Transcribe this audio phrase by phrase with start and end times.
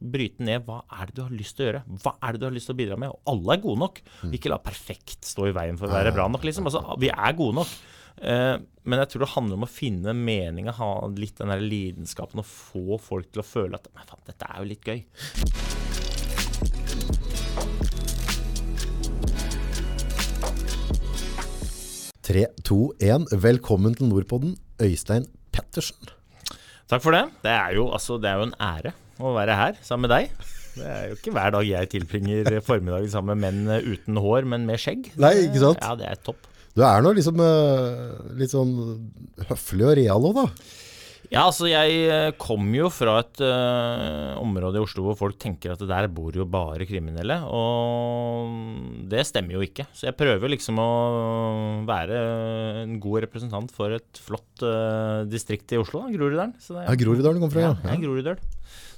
[0.00, 1.84] bryte ned hva er det du har lyst til å gjøre.
[2.00, 3.12] Hva er det du har lyst til å bidra med?
[3.12, 4.02] Og alle er gode nok.
[4.36, 6.68] Ikke la perfekt stå i veien for å være bra nok, liksom.
[6.70, 7.74] Altså, vi er gode nok.
[8.20, 12.42] Eh, men jeg tror det handler om å finne meninga, ha litt den der lidenskapen
[12.42, 15.04] og få folk til å føle at Men faen, dette er jo litt gøy.
[22.30, 23.30] 3, 2, 1.
[23.42, 26.12] Velkommen til Nordpodden, Øystein Pettersen.
[26.90, 27.24] Takk for det.
[27.42, 28.92] Det er, jo, altså, det er jo en ære
[29.22, 30.50] å være her sammen med deg.
[30.70, 34.68] Det er jo ikke hver dag jeg tilbringer formiddagen sammen med menn uten hår, men
[34.68, 35.10] med skjegg.
[35.20, 35.82] Nei, ikke sant?
[35.82, 36.46] Ja, det er topp.
[36.76, 38.76] Du er nå liksom eh, litt sånn
[39.48, 40.46] høflig og real òg, da.
[41.30, 45.84] Ja, altså jeg kom jo fra et uh, område i Oslo hvor folk tenker at
[45.86, 49.86] der bor jo bare kriminelle, og det stemmer jo ikke.
[49.94, 50.88] Så jeg prøver liksom å
[51.86, 52.18] være
[52.82, 56.56] en god representant for et flott uh, distrikt i Oslo, da, Groruddalen.
[56.58, 57.76] Det Ja, Groruddalen du kom fra, ja.
[57.78, 58.42] Ja, jeg er Groruddøl.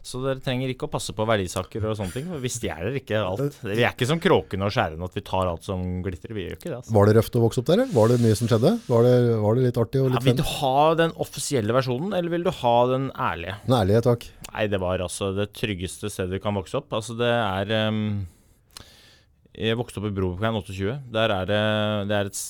[0.03, 2.25] Så dere trenger ikke å passe på verdisaker og sånne ting.
[2.27, 3.59] for Vi stjeler ikke alt.
[3.63, 6.35] Vi er ikke som kråkene og skjærene at vi tar alt som glitrer.
[6.35, 6.79] Vi gjør ikke det.
[6.81, 6.95] altså.
[6.97, 7.85] Var det røft å vokse opp der.
[7.95, 8.73] Var det mye som skjedde?
[8.91, 12.17] Var det, var det litt artig og Ja, litt vil du ha den offisielle versjonen,
[12.19, 13.55] eller vil du ha den ærlige?
[13.69, 14.27] Den ærlige, takk.
[14.51, 16.91] Nei, det var altså det tryggeste stedet du kan vokse opp.
[16.99, 18.27] Altså, det er um,
[19.55, 20.99] Jeg vokste opp i Brobyveien 28.
[21.15, 21.63] Der er det,
[22.11, 22.43] det er et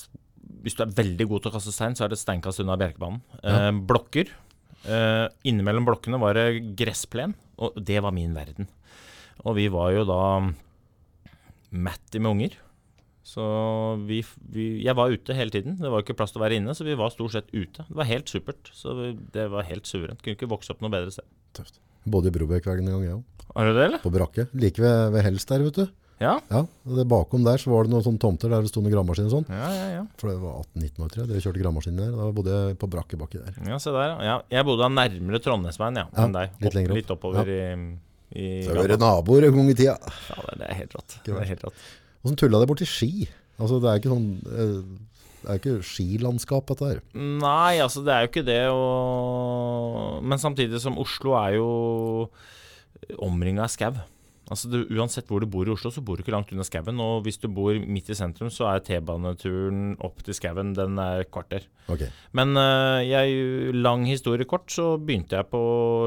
[0.63, 3.21] Hvis du er veldig god til å kaste stein, så er det steinkast unna Bjerkebanen.
[3.43, 3.67] Ja.
[3.67, 4.29] Eh, blokker.
[4.83, 8.67] Eh, innimellom blokkene var det gressplen, og det var min verden.
[9.43, 10.21] Og vi var jo da
[11.73, 12.57] Matty med unger.
[13.23, 13.43] Så
[14.03, 14.19] vi,
[14.51, 15.77] vi Jeg var ute hele tiden.
[15.79, 17.85] Det var ikke plass til å være inne, så vi var stort sett ute.
[17.87, 18.69] Det var helt supert.
[18.75, 20.19] Så vi, det var helt suverent.
[20.21, 21.27] Kunne ikke vokse opp noe bedre sted.
[21.55, 21.79] Tøft.
[22.03, 23.47] Bodde i Brobekkvegen en gang, jeg òg.
[23.53, 24.01] Har du det, eller?
[24.03, 24.47] På brakke.
[24.59, 25.85] Like ved, ved Helst der, vet du.
[26.21, 26.35] Ja.
[26.51, 26.61] Ja,
[26.97, 29.33] det Bakom der så var det noen sånne tomter der det sto noen gravemaskin og
[29.33, 29.47] sånn.
[29.49, 30.03] Ja, ja, ja.
[30.21, 31.29] For det var 18-19 år, tror jeg.
[31.33, 32.11] Dere kjørte gravemaskin der.
[32.15, 33.57] Da bodde jeg på brakkebakke der.
[33.67, 34.35] Ja, se der, ja.
[34.53, 36.53] Jeg bodde da nærmere Trondheimsveien ja, enn deg.
[36.63, 36.95] litt opp, opp.
[36.99, 37.61] Litt oppover i,
[38.39, 39.97] i Så var vært naboer en gang i tida.
[40.29, 41.17] Ja, det- det er helt rått.
[41.25, 41.81] Det er helt rått.
[42.23, 43.27] Åssen tulla det borti ski?
[43.59, 44.77] Altså, det er ikke sånn eh,
[45.43, 47.01] Det er ikke skilandskap, dette her.
[47.19, 48.61] Nei, altså det er jo ikke det.
[48.71, 50.23] Og...
[50.23, 52.29] Men samtidig som Oslo er jo
[53.19, 53.91] omringa av skau.
[54.51, 56.99] Altså du, Uansett hvor du bor i Oslo, så bor du ikke langt unna skauen.
[56.99, 61.23] Og hvis du bor midt i sentrum, så er T-baneturen opp til skauen den er
[61.31, 61.69] kvarter.
[61.91, 62.11] Okay.
[62.35, 65.63] Men uh, jeg, lang historie kort, så begynte jeg på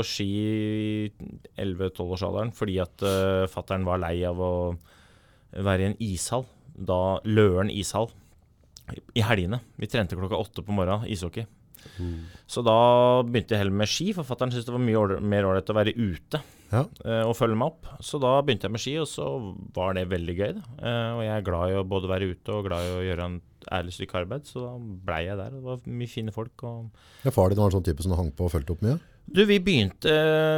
[0.06, 1.30] ski i
[1.64, 4.52] 11-12-årsalderen fordi at uh, fattern var lei av å
[5.56, 6.44] være i en ishall.
[6.76, 8.10] Da Løren ishall.
[9.16, 9.58] I helgene.
[9.80, 11.48] Vi trente klokka åtte på morgenen ishockey.
[12.47, 12.76] Så da
[13.26, 16.41] begynte jeg heller med ski, Forfatteren syntes det var mye mer ålreit å være ute
[16.72, 16.82] Ja.
[17.04, 17.86] uh, og følge meg opp.
[18.02, 19.26] Så da begynte jeg med ski, og så
[19.76, 20.54] var det veldig gøy.
[20.82, 23.28] Eh, og jeg er glad i å både være ute og glad i å gjøre
[23.30, 23.36] en
[23.72, 25.54] ærlig stykke arbeid, så da blei jeg der.
[25.54, 26.62] og Det var mye fine folk.
[26.62, 26.91] og
[27.25, 28.98] Ja, far din var en sånn type som hang på og fulgte opp mye?
[29.26, 30.12] Du, vi begynte,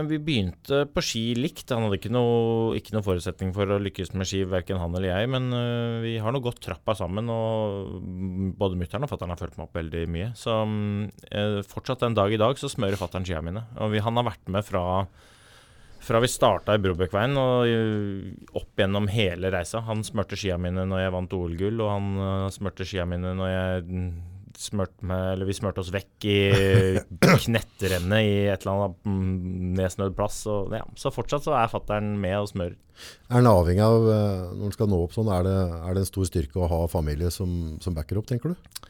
[0.08, 1.70] vi begynte på ski likt.
[1.72, 5.08] Han hadde ikke noe, ikke noe forutsetning for å lykkes med ski, verken han eller
[5.08, 5.30] jeg.
[5.32, 8.04] Men øh, vi har nå gått trappa sammen, og
[8.60, 10.28] både mutter'n og fatter'n har fulgt meg opp veldig mye.
[10.36, 13.64] Så øh, fortsatt en dag i dag så smører fatter'n skia mine.
[13.80, 14.84] Og vi, han har vært med fra
[15.98, 19.80] fra vi starta i Brobekkveien og øh, opp gjennom hele reisa.
[19.88, 24.02] Han smurte skia mine når jeg vant OL-gull, og han smurte skia mine når jeg
[24.58, 26.38] mm, med, eller vi smurte oss vekk i
[27.44, 30.42] knetterennet i et eller annet mm, nedsnødd plass.
[30.50, 30.84] Og, ja.
[30.98, 32.76] Så fortsatt så er fattern med og smører.
[33.28, 36.04] Er han avhengig av, eh, når han skal nå opp sånn, er det, er det
[36.04, 37.52] en stor styrke å ha familie som,
[37.84, 38.86] som backer opp, tenker du?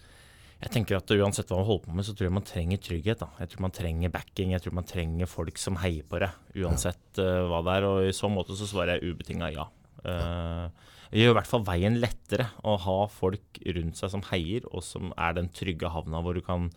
[0.59, 3.21] Jeg tenker at uansett hva man holder på med, så tror jeg man trenger trygghet.
[3.21, 3.29] da.
[3.39, 6.35] Jeg tror man trenger backing, jeg tror man trenger folk som heier på deg,
[6.65, 7.87] uansett eh, hva det er.
[7.87, 9.69] Og i så måte så svarer jeg ubetinga ja.
[10.03, 14.67] Eh, det gjør i hvert fall veien lettere å ha folk rundt seg som heier,
[14.73, 16.69] og som er den trygge havna hvor du kan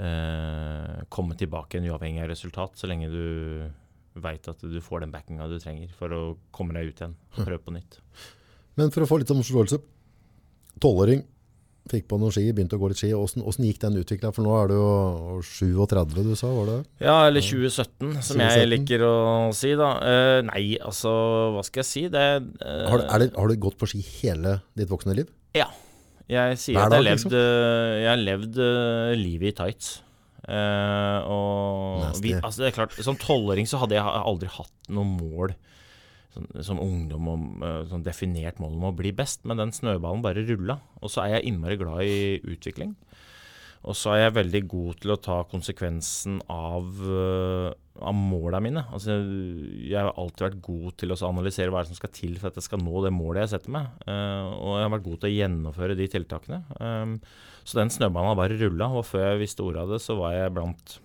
[0.00, 3.24] eh, komme tilbake en uavhengig av resultat, så lenge du
[4.22, 7.44] veit at du får den backinga du trenger for å komme deg ut igjen og
[7.46, 8.00] prøve på nytt.
[8.80, 9.78] Men for å få litt sånn forståelse.
[10.80, 11.24] Tolvåring,
[11.90, 13.10] fikk på noen ski, begynte å gå litt ski.
[13.16, 14.30] Åssen åssen gikk den utvikla?
[14.34, 16.78] For nå er du jo 37 du sa, var det?
[17.02, 19.14] Ja, eller 2017, som jeg liker å
[19.56, 19.90] si, da.
[19.98, 21.12] Uh, nei, altså,
[21.56, 22.04] hva skal jeg si?
[22.12, 22.26] Det
[22.62, 25.32] uh, Har, du- det, har du gått på ski hele ditt voksne liv?
[25.58, 25.68] Ja.
[26.30, 28.24] Jeg sier Hver at jeg har levd, liksom?
[28.30, 29.92] levd uh, livet i tights.
[30.42, 35.06] Eh, og vi, altså det er klart, Som tolvåring så hadde jeg aldri hatt noe
[35.06, 35.52] mål
[36.34, 40.24] sånn, som ungdom om eh, sånn definert mål om å bli best, men den snøballen
[40.24, 40.80] bare rulla.
[41.00, 42.96] Og så er jeg innmari glad i utvikling.
[43.82, 48.84] Og så er jeg veldig god til å ta konsekvensen av, uh, av måla mine.
[48.94, 49.16] Altså,
[49.82, 52.68] jeg har alltid vært god til å analysere hva som skal til for at jeg
[52.68, 53.88] skal nå det målet jeg setter meg.
[54.06, 56.60] Uh, og jeg har vært god til å gjennomføre de tiltakene.
[56.78, 57.16] Um,
[57.66, 60.36] så den snøballen har bare rulla, og før jeg visste ordet av det, så var
[60.36, 60.96] jeg blant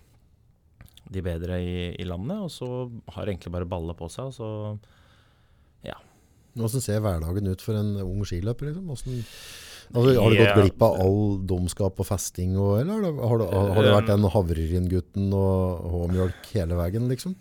[1.10, 2.46] de bedre i, i landet.
[2.46, 2.70] Og så
[3.16, 4.30] har det egentlig bare balla på seg.
[4.30, 4.52] Og så
[6.58, 8.72] Hvordan ser hverdagen ut for en ung skiløper?
[8.72, 8.90] Liksom?
[8.90, 9.18] Hvordan,
[9.94, 11.20] altså, har du gått glipp av all
[11.50, 15.90] dumskap og festing, og, eller har det, har, du, har du, vært den havreryngutten og
[15.94, 17.36] H-mjølk hele veien, liksom?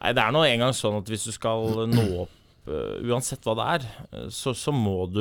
[0.00, 3.52] Nei, det er nå engang sånn at hvis du skal nå opp Uh, uansett hva
[3.58, 3.82] det er,
[4.32, 5.20] så, så må, du,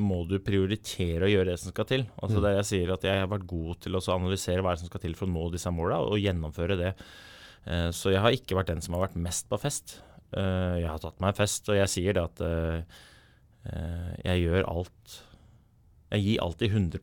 [0.00, 2.06] må, du, prioritere å gjøre det som skal til.
[2.16, 2.40] Altså mm.
[2.40, 5.12] det Jeg sier at jeg har vært god til å analysere hva som skal til
[5.18, 6.94] for å nå disse måla, og gjennomføre det.
[7.92, 9.98] Så jeg har ikke vært den som har vært mest på fest.
[10.36, 13.04] Uh, jeg har tatt meg en fest, og jeg sier det at uh,
[14.22, 15.14] jeg gjør alt
[16.12, 17.00] Jeg gir alltid 100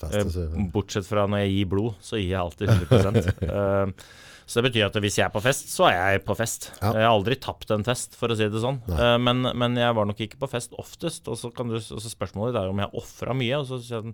[0.00, 0.38] Fest,
[0.74, 4.02] Bortsett fra når jeg gir blod, så gir jeg alltid 100%
[4.50, 6.66] Så det betyr at hvis jeg er på fest, så er jeg på fest.
[6.80, 6.90] Ja.
[6.90, 8.82] Jeg har aldri tapt en fest, for å si det sånn.
[9.24, 11.30] Men, men, jeg var nok ikke på fest oftest.
[11.32, 13.62] Og så, kan du, og så spørsmålet er om jeg ofra mye.
[13.62, 14.12] Og så sier jeg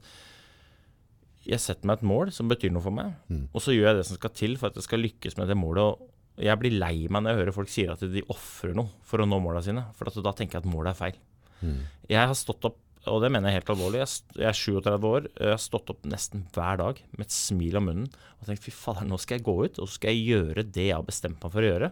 [1.48, 3.44] jeg setter meg et mål som betyr noe for meg, mm.
[3.56, 5.56] og så gjør jeg det som skal til for at jeg skal lykkes med det
[5.56, 5.82] målet.
[5.82, 6.09] Og,
[6.40, 9.26] jeg blir lei meg når jeg hører folk sier at de ofrer noe for å
[9.28, 9.84] nå måla sine.
[9.96, 11.19] For da tenker jeg at målet er feil.
[11.60, 11.81] Mm.
[12.10, 12.78] Jeg har stått opp,
[13.10, 16.44] og det mener jeg helt alvorlig, jeg er 37 år, jeg har stått opp nesten
[16.54, 18.08] hver dag med et smil om munnen
[18.40, 20.87] og tenkt fy fader, nå skal jeg gå ut og så skal jeg gjøre det
[20.88, 21.90] jeg har bestemt meg for å gjøre.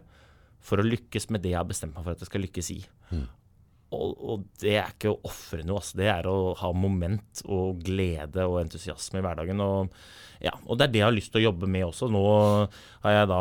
[0.68, 2.80] For å lykkes med det jeg har bestemt meg for at jeg skal lykkes i.
[3.12, 3.26] Mm.
[3.88, 5.96] Og, og, det er ikke å ofre noe, altså.
[5.96, 9.62] det er å ha moment og glede og entusiasme i hverdagen.
[9.64, 9.94] Og,
[10.44, 12.10] ja, og det er det jeg har lyst til å jobbe med også.
[12.12, 12.24] Nå
[13.06, 13.40] har jeg da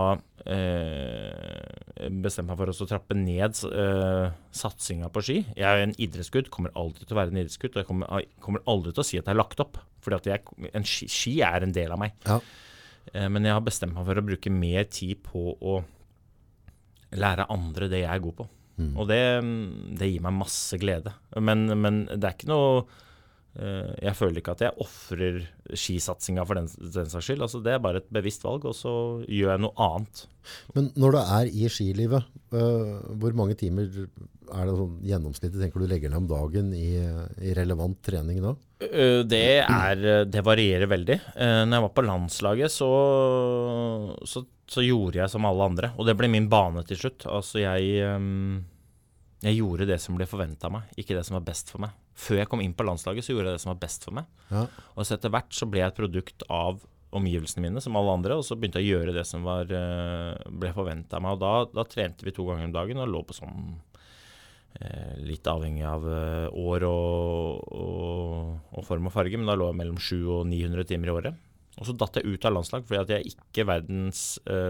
[0.55, 5.37] eh, bestemt meg for å trappe ned eh, satsinga på ski.
[5.51, 7.75] Jeg er en idrettsgutt, kommer alltid til å være en idrettsgutt.
[7.75, 10.15] Og jeg kommer, jeg kommer, aldri til å si at jeg har lagt opp, for
[10.23, 12.15] ski, ski, er en del av meg.
[12.23, 12.39] Ja.
[13.11, 15.81] Eh, men jeg har bestemt meg for å bruke mer tid på å
[17.19, 18.53] lære andre det jeg er god på.
[18.77, 18.93] Mm.
[18.93, 19.21] Og det,
[19.97, 21.13] det, gir meg masse glede.
[21.33, 22.83] Men, men, det er ikke noe
[23.57, 25.39] Jeg føler ikke at jeg ofrer
[25.73, 27.41] skisatsinga for den, den saks skyld.
[27.41, 28.91] Altså, det er bare et bevisst valg, og så
[29.25, 30.21] gjør jeg noe annet.
[30.75, 35.81] Men når du er i skilivet, uh, hvor mange timer er det sånn gjennomsnittet tenker
[35.81, 36.91] du legger ned om dagen i,
[37.49, 38.53] i relevant trening da?
[38.85, 41.17] Uh, det, er, det varierer veldig.
[41.33, 42.91] Når jeg var på landslaget, så,
[44.21, 45.91] så så gjorde jeg som alle andre.
[45.97, 47.25] Og det ble min bane til slutt.
[47.31, 48.59] Altså, jeg, um,
[49.43, 51.95] jeg gjorde det som ble forventa av meg, ikke det som var best for meg.
[52.17, 54.29] Før jeg kom inn på landslaget, så gjorde jeg det som var best for meg.
[54.49, 54.65] Ja.
[54.95, 56.81] Og så etter hvert så ble jeg et produkt av
[57.15, 60.35] omgivelsene mine, som alle andre, og så begynte jeg å gjøre det som var, uh,
[60.59, 61.37] ble forventa av meg.
[61.37, 65.47] Og da, da, trente vi to ganger om dagen og lå på sånn uh, Litt
[65.49, 69.99] avhengig av uh, år og, og, og, form og farge, men da lå jeg mellom
[70.01, 71.43] 700 og 900 timer i året.
[71.77, 74.21] Og så datt jeg ut av landslag fordi at jeg er ikke verdens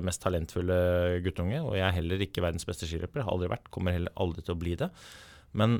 [0.03, 0.75] mest talentfulle
[1.23, 1.61] guttunge.
[1.63, 3.23] Og jeg er heller ikke verdens beste skiløper.
[3.23, 4.89] Har aldri vært, kommer heller aldri til å bli det.
[5.55, 5.77] Men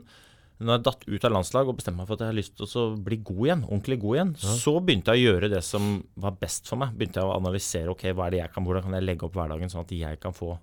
[0.57, 2.80] når jeg datt ut av landslag og bestemte meg for at jeg har lyst til
[2.81, 4.56] å bli god igjen, ordentlig god igjen, ja.
[4.63, 6.95] så begynte jeg å gjøre det som var best for meg.
[6.98, 9.38] Begynte jeg å analysere ok, hva er det jeg kan, hvordan kan jeg legge opp
[9.38, 10.56] hverdagen sånn at jeg kan få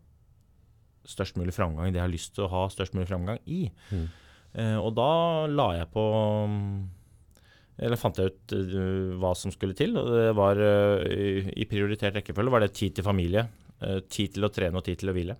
[1.07, 3.69] størst mulig framgang i det jeg har lyst til å ha størst mulig framgang i.
[3.95, 4.05] Mm.
[4.55, 5.11] Uh, og da
[5.51, 6.05] la jeg på
[7.85, 9.97] eller fant jeg ut uh, hva som skulle til.
[9.99, 11.03] og det var uh,
[11.55, 13.49] I prioritert rekkefølge var det tid til familie,
[14.09, 15.35] tid til å trene og tid til å hvile.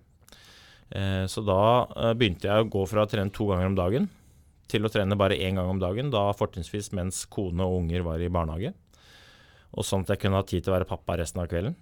[1.31, 4.05] så da begynte jeg å gå fra å trene to ganger om dagen
[4.71, 8.21] til å trene bare én gang om dagen, da fortrinnsvis mens kone og unger var
[8.21, 8.73] i barnehage.
[9.75, 11.75] Og sånn at jeg kunne ha tid til å være pappa resten av kvelden.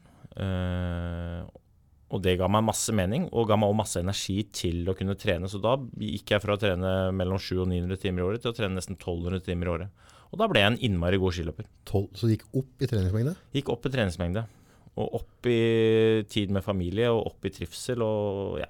[2.14, 5.16] og det ga meg masse mening, og ga meg også masse energi til å kunne
[5.18, 5.50] trene.
[5.50, 8.52] Så da gikk jeg fra å trene mellom 700 og 900 timer i året til
[8.52, 10.12] å trene nesten 1200 timer i året.
[10.34, 11.70] Og da ble jeg en innmari god skiløper.
[12.18, 13.34] så du gikk opp i treningsmengde?
[13.54, 14.46] Gikk opp i treningsmengde.
[14.94, 15.60] Og opp i
[16.30, 18.70] tid med familie, og opp i trivsel, og ja.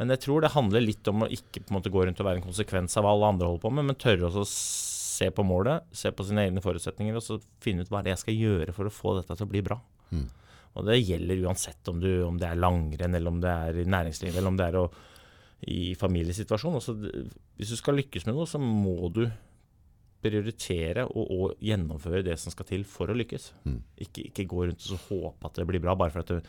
[0.00, 2.26] Men jeg tror det handler litt om å ikke på en måte gå rundt og
[2.26, 5.44] være en konsekvens av hva alle andre holder på med, men tørre å se på
[5.46, 8.40] målet, se på sine egne forutsetninger, og så finne ut hva det er jeg skal
[8.40, 9.78] gjøre for å få dette til å bli bra.
[10.10, 10.26] Mm.
[10.74, 13.86] Og det gjelder uansett om, du, om, det er langrenn, eller om det er i
[13.86, 14.84] næringslivet, eller om det er å,
[15.70, 16.78] i familiesituasjon.
[16.80, 16.96] Altså,
[17.54, 19.22] hvis du skal lykkes med noe, så må du
[20.24, 23.50] prioritere og, og, gjennomføre det som skal til for å lykkes.
[23.68, 23.80] Mm.
[24.06, 26.40] Ikke, ikke, gå rundt og håpe at det blir bra bare for at det,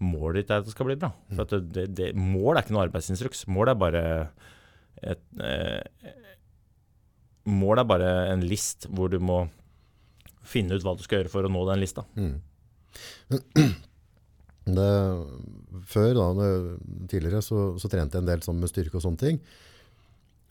[0.00, 1.12] målet ditt er at det skal bli bra.
[1.36, 3.46] For det, det, mål er ikke noe arbeidsinstruks.
[3.52, 4.04] Mål er bare
[5.00, 6.14] et eh,
[7.50, 9.42] Mål er bare en list hvor du må
[10.46, 12.04] finne ut hva du skal gjøre for å nå den lista.
[12.16, 12.36] Mm.
[14.70, 14.90] Det,
[15.88, 16.46] før, da,
[17.10, 19.38] tidligere, så, så, trente jeg en del sånn med styrke og sånne ting.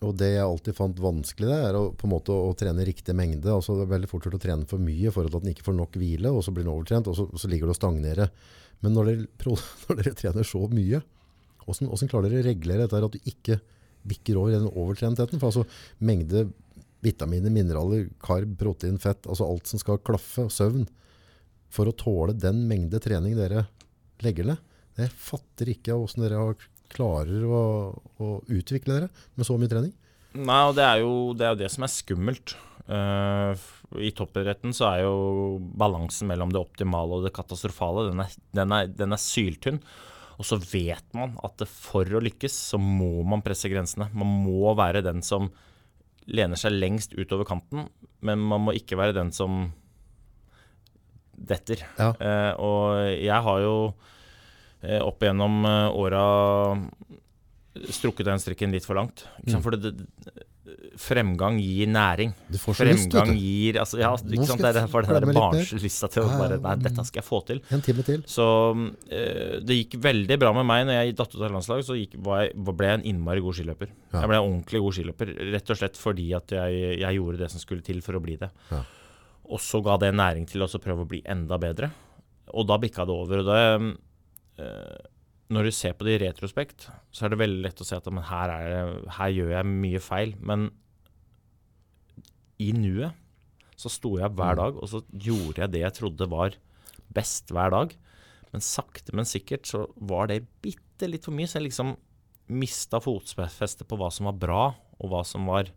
[0.07, 3.11] Og det jeg alltid fant vanskelig, det er å, på en måte å, trene riktig
[3.17, 3.51] mengde.
[3.51, 5.75] Altså, det er veldig fort gjort å trene for mye for at den ikke får
[5.75, 8.31] nok hvile, og så blir den overtrent, og så, så ligger det og stagnerer.
[8.85, 9.27] Men når dere,
[9.89, 11.01] når dere, trener så mye,
[11.65, 13.59] hvordan, hvordan klarer dere å regulere dette at du ikke
[14.09, 15.41] bikker over i den overtrentheten?
[15.41, 15.65] For altså
[15.99, 16.47] mengde
[17.03, 20.87] vitaminer, mineraler, karb, protein, fett, altså alt som skal klaffe, søvn.
[21.69, 23.67] for å tåle den mengde trening dere
[24.25, 24.63] legger ned.
[24.97, 27.63] Jeg fatter ikke hvordan dere har- klarer å,
[28.19, 29.93] å utvikle dere med så mye trening.
[30.38, 32.53] Nei, og det er jo det, er jo det som er skummelt.
[32.89, 33.53] Uh,
[34.01, 38.75] I toppidretten så er jo balansen mellom det optimale og det katastrofale, den er, den
[38.75, 39.81] er, den er syltynn.
[40.39, 44.08] Og så vet man at for å lykkes, så må man presse grensene.
[44.15, 45.50] Man må være den som
[46.29, 47.89] lener seg lengst utover kanten,
[48.24, 49.65] men man må ikke være den som
[51.34, 51.84] detter.
[51.98, 52.13] Ja.
[52.15, 52.86] Uh, og
[53.17, 53.75] jeg har jo
[55.03, 56.24] opp igjennom eh, åra
[57.89, 59.25] strukket den strikken litt for langt.
[59.45, 59.59] Mm.
[59.63, 60.45] For det, det,
[61.00, 62.33] fremgang gir næring.
[62.51, 64.62] Lyst, Fremgang vet gir altså, ja, ikke sant?
[64.63, 67.62] Det er derfor den der barnslysta til å bare Nei, dette skal jeg få til.
[67.75, 68.24] En time til.
[68.29, 68.48] Så
[69.07, 71.88] eh, det gikk veldig bra med meg når jeg datt ut av landslaget.
[71.88, 73.93] Så gikk, var jeg, ble jeg en innmari god skiløper.
[74.12, 74.24] Ja.
[74.24, 77.51] Jeg ble en ordentlig god skiløper, rett og slett fordi at jeg, jeg gjorde det
[77.53, 78.51] som skulle til for å bli det.
[78.74, 78.83] Ja.
[79.50, 81.93] Og så ga det næring til å prøve å bli enda bedre.
[82.57, 83.41] Og da bikka det over.
[83.41, 83.89] Og det, eh,
[85.49, 88.09] når du ser på det i retrospekt, så er det veldig lett å se at
[88.13, 90.35] men her, er det, her gjør jeg mye feil.
[90.45, 90.67] Men
[92.59, 93.15] i nuet
[93.79, 94.59] så sto jeg hver Mm.
[94.59, 96.57] dag, og så gjorde jeg det jeg trodde var
[97.15, 97.95] best hver dag.
[98.51, 101.95] Men sakte, men sikkert så var det bitte litt for mye, så jeg liksom
[102.49, 104.63] mista fotfestet på hva som var bra,
[104.99, 105.69] og hva som var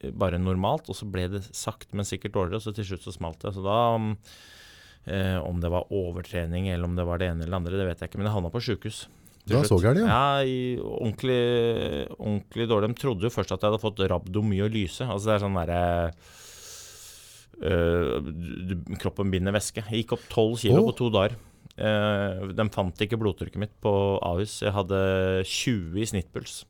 [0.00, 0.88] eh, bare normalt.
[0.88, 3.54] Og så ble det sakte, men sikkert dårligere, og så til slutt så smalt det.
[3.56, 3.78] Så da
[5.06, 7.88] eh, Om det var overtrening eller om det var det ene eller det andre, det
[7.90, 9.04] vet jeg ikke, men jeg havna på sjukehus.
[9.50, 10.06] Var så gærent, ja.
[10.06, 11.38] Ja, ordentlig,
[12.14, 12.92] ordentlig dårlig.
[12.92, 15.08] De trodde jo først at jeg hadde fått rabdomyolyse.
[15.10, 15.80] Altså det er sånn derre
[17.66, 19.82] øh, Kroppen binder væske.
[19.82, 20.92] Jeg gikk opp 12 kilo oh.
[20.92, 21.34] på to dager.
[21.74, 23.92] Eh, de fant ikke blodtrykket mitt på
[24.22, 24.60] Ahus.
[24.62, 25.00] Jeg hadde
[25.42, 26.60] 20 i snittpuls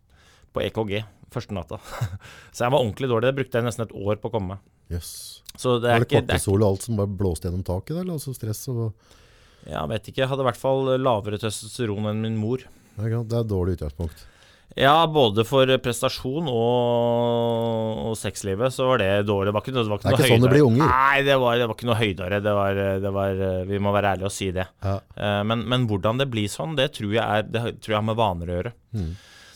[0.53, 1.79] på EKG første natta.
[2.55, 3.31] Så jeg var ordentlig dårlig.
[3.31, 4.65] Det brukte jeg nesten et år på å komme meg.
[4.93, 5.09] Yes.
[5.57, 7.97] Så det Var er ikke, det kortisol og alt som bare blåste gjennom taket?
[7.97, 8.13] Eller?
[8.19, 8.91] altså stress og
[9.69, 10.21] Jeg vet ikke.
[10.25, 12.65] Jeg hadde i hvert fall lavere testosteron enn min mor.
[12.99, 13.23] Ja?
[13.25, 14.27] Det er et dårlig utgangspunkt.
[14.73, 19.51] Ja, både for prestasjon og, og sexlivet så var det dårlig.
[19.51, 20.93] Det var ikke, det var ikke Det er ikke sånn det blir unger.
[20.93, 22.39] Nei, det var, det var ikke noe høydere.
[22.47, 24.65] Det var, det var, vi må være ærlige og si det.
[24.85, 24.95] Ja.
[25.17, 28.09] Eh, Men, men hvordan det blir sånn, det tror jeg, er, det tror jeg har
[28.09, 28.75] med vaner å gjøre.
[28.97, 29.13] Mm.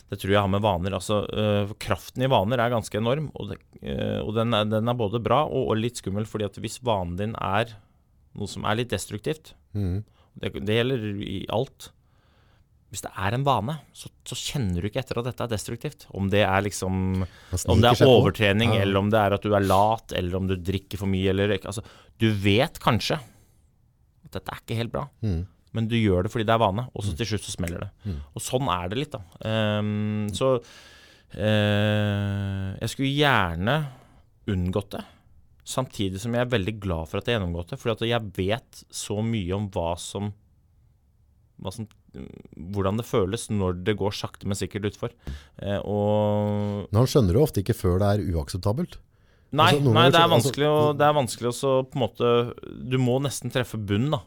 [0.09, 0.93] Det tror jeg har med vaner.
[0.95, 4.87] Altså, øh, kraften i vaner er ganske enorm, og, det, øh, og den, er, den
[4.87, 6.25] er både bra og, og litt skummel.
[6.25, 7.73] fordi at hvis vanen din er
[8.37, 10.03] noe som er litt destruktivt, Mm.
[10.39, 11.89] det, det gjelder i alt.
[12.89, 16.05] Hvis det er en vane, så, så kjenner du ikke etter at dette er destruktivt.
[16.15, 17.25] Om det er liksom
[17.67, 18.81] Om det er overtrening, Ja.
[18.85, 21.51] eller om det er at du er lat, eller om du drikker for mye, eller.
[21.59, 21.83] Altså,
[22.17, 25.45] du vet kanskje at dette er ikke helt bra, Mm.
[25.75, 27.91] Men du gjør det fordi det er vane, og så til slutt så smeller det.
[28.07, 28.19] Mm.
[28.33, 29.21] Og sånn er det litt, da.
[29.81, 30.61] Um, så uh,
[32.79, 33.77] jeg skulle gjerne
[34.53, 35.03] unngått det.
[35.67, 37.79] Samtidig som jeg er veldig glad for at jeg har gjennomgått det.
[37.81, 40.23] For jeg vet så mye om hva som,
[41.63, 45.11] hva som Hvordan det føles når det går sakte, men sikkert utfor.
[45.61, 48.95] Eh, og Men han skjønner det ofte ikke før det er uakseptabelt.
[49.51, 52.03] Nei, Altså, nei det, er altså- vanskelig å, det er vanskelig å så på en
[52.03, 52.31] måte
[52.89, 54.21] Du må nesten treffe bunnen da,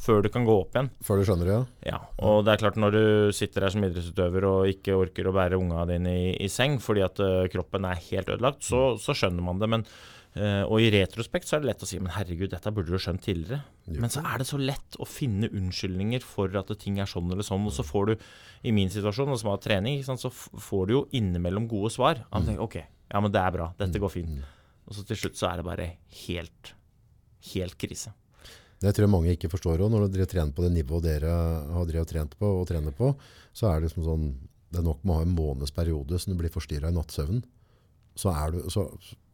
[0.00, 0.90] før du kan gå opp igjen.
[1.04, 1.92] Før du skjønner det, ja.
[1.94, 3.04] Ja, og det er klart når du
[3.36, 7.04] sitter der som idrettsutøver og ikke orker å bære unga dine i, i seng fordi
[7.06, 9.68] at uh, kroppen er helt ødelagt, så, så skjønner man det.
[9.72, 9.84] Men,
[10.36, 13.00] uh, og i retrospekt så er det lett å si men herregud, dette burde du
[13.00, 13.62] skjønt tidligere.
[13.88, 14.00] Jo.
[14.02, 17.46] Men så er det så lett å finne unnskyldninger for at ting er sånn eller
[17.46, 17.64] sånn.
[17.70, 18.26] Og så får du,
[18.66, 22.26] i min situasjon, og som har trening, sant, så får du jo innimellom gode svar.
[22.32, 22.76] Og tenker ok,
[23.14, 24.44] ja men det er bra, dette går fint.
[24.84, 25.88] Og så til slutt så er det bare
[26.26, 26.74] helt,
[27.54, 28.12] helt krise.
[28.84, 29.92] Det tror jeg mange ikke forstår òg.
[29.92, 31.32] når dere trener på det nivået dere
[31.72, 33.14] har drevet trent på og trener på,
[33.56, 34.26] så er det liksom sånn,
[34.70, 37.44] det er nok med å ha en månedsperiode som du blir forstyrret i nattsøvnen.
[38.14, 38.84] Så, du, så,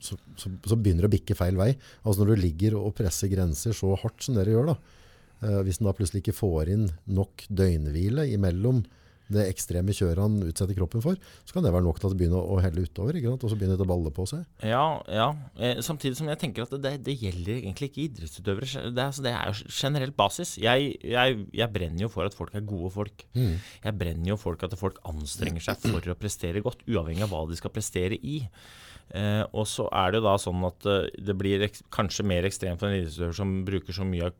[0.01, 1.75] så, så begynner det å bikke feil vei.
[2.01, 4.77] Altså når du ligger og presser grenser så hardt som dere gjør da,
[5.45, 8.85] eh, hvis en da plutselig ikke får inn nok døgnhvile imellom
[9.31, 12.21] det ekstreme kjøret han utsetter kroppen for, så kan det være nok til at det
[12.21, 14.43] begynner å helle utover, og så begynner det å balle på seg.
[14.67, 15.29] Ja, ja.
[15.59, 18.69] Eh, samtidig som jeg tenker at det, det gjelder egentlig ikke idrettsutøvere.
[18.91, 20.57] Det, altså, det er jo generelt basis.
[20.61, 23.27] Jeg, jeg, jeg brenner jo for at folk er gode folk.
[23.35, 27.47] Jeg brenner jo for at folk anstrenger seg for å prestere godt, uavhengig av hva
[27.51, 28.43] de skal prestere i.
[29.11, 32.79] Eh, og så er det jo da sånn at eh, det blir kanskje mer ekstremt
[32.79, 34.37] for en idrettsutøver som bruker så mye av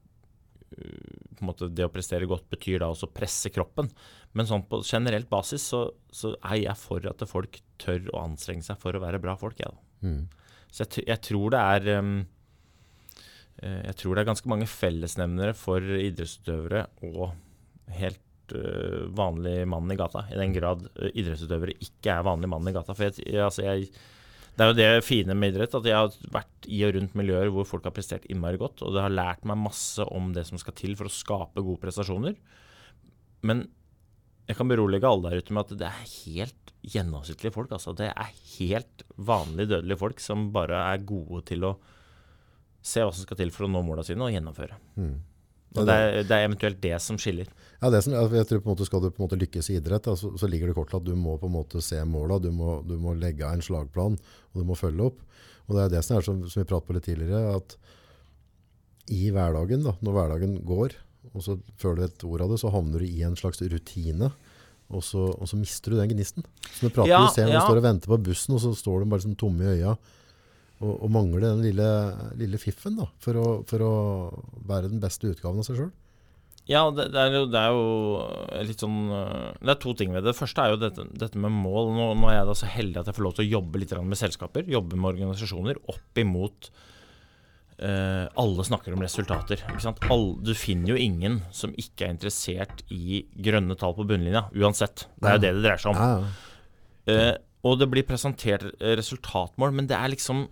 [0.71, 3.91] på en måte Det å prestere godt betyr da også å presse kroppen.
[4.37, 8.67] Men sånn på generelt basis så, så er jeg for at folk tør å anstrenge
[8.67, 9.59] seg for å være bra folk.
[9.61, 9.75] Jeg.
[10.07, 10.29] Mm.
[10.71, 12.13] Så jeg, jeg tror det er um,
[13.59, 17.35] eh, Jeg tror det er ganske mange fellesnevnere for idrettsutøvere og
[17.99, 20.29] helt uh, vanlig mann i gata.
[20.31, 22.95] I den grad eh, idrettsutøvere ikke er vanlig mann i gata.
[22.95, 23.91] For jeg, altså jeg,
[24.57, 27.53] Det er jo det fine med idrett, at jeg har vært i og rundt miljøer
[27.55, 30.61] hvor folk har prestert innmari godt, og det har lært meg masse om det som
[30.61, 32.37] skal til for å skape gode prestasjoner.
[33.47, 33.69] Men
[34.51, 37.73] jeg kan berolige alle der ute med at det er helt gjennomsnittlige folk.
[37.77, 37.95] Altså.
[37.97, 41.77] Det er helt vanlig dødelige folk som bare er gode til å
[42.83, 44.79] se hva som skal til for å nå måla sine, og gjennomføre.
[44.97, 45.19] Mm.
[45.79, 47.51] Og det er, det er eventuelt det som skiller.
[47.81, 49.77] Ja, det som, jeg tror på en måte Skal du på en måte lykkes i
[49.79, 52.01] idrett, da, så, så, ligger det kort til at du må på en måte se
[52.05, 52.41] måla.
[52.43, 54.19] Du, du, må legge av en slagplan,
[54.51, 55.23] og du må følge opp.
[55.69, 57.79] Og Det er det som er som, som vi pratet på litt tidligere, at
[59.11, 60.95] i hverdagen, da, når hverdagen går,
[61.31, 64.31] og så føler du et ord av det, så havner du i en slags rutine.
[64.91, 66.47] Og så, og så mister du den gnisten.
[66.67, 67.61] Så du prater ja, du ser ja.
[67.61, 69.95] du står og venter på bussen, og så står du bare sånn tomme i øya
[70.81, 71.89] og, å mangle den lille,
[72.41, 73.95] lille fiffen da, for å, for å,
[74.69, 75.91] være den beste utgaven av seg sjøl.
[76.71, 80.13] Ja, det, det, er jo, det, er jo, litt sånn eh, Det er to ting
[80.13, 80.31] ved det.
[80.31, 81.91] Det første er jo dette, dette med mål.
[81.97, 83.95] Nå, nå, er jeg da så heldig at jeg får lov til å jobbe litt
[84.07, 84.71] med selskaper.
[84.71, 86.71] Jobbe med organisasjoner opp imot
[87.81, 89.65] eh, Alle snakker om resultater.
[90.13, 95.09] All, du finner jo ingen som ikke er interessert i grønne tall på bunnlinja, uansett.
[95.19, 96.01] Det er jo det det dreier seg om.
[96.05, 96.57] Ja.
[97.11, 97.35] Eh,
[97.67, 100.47] og det blir presentert resultatmål, men det er liksom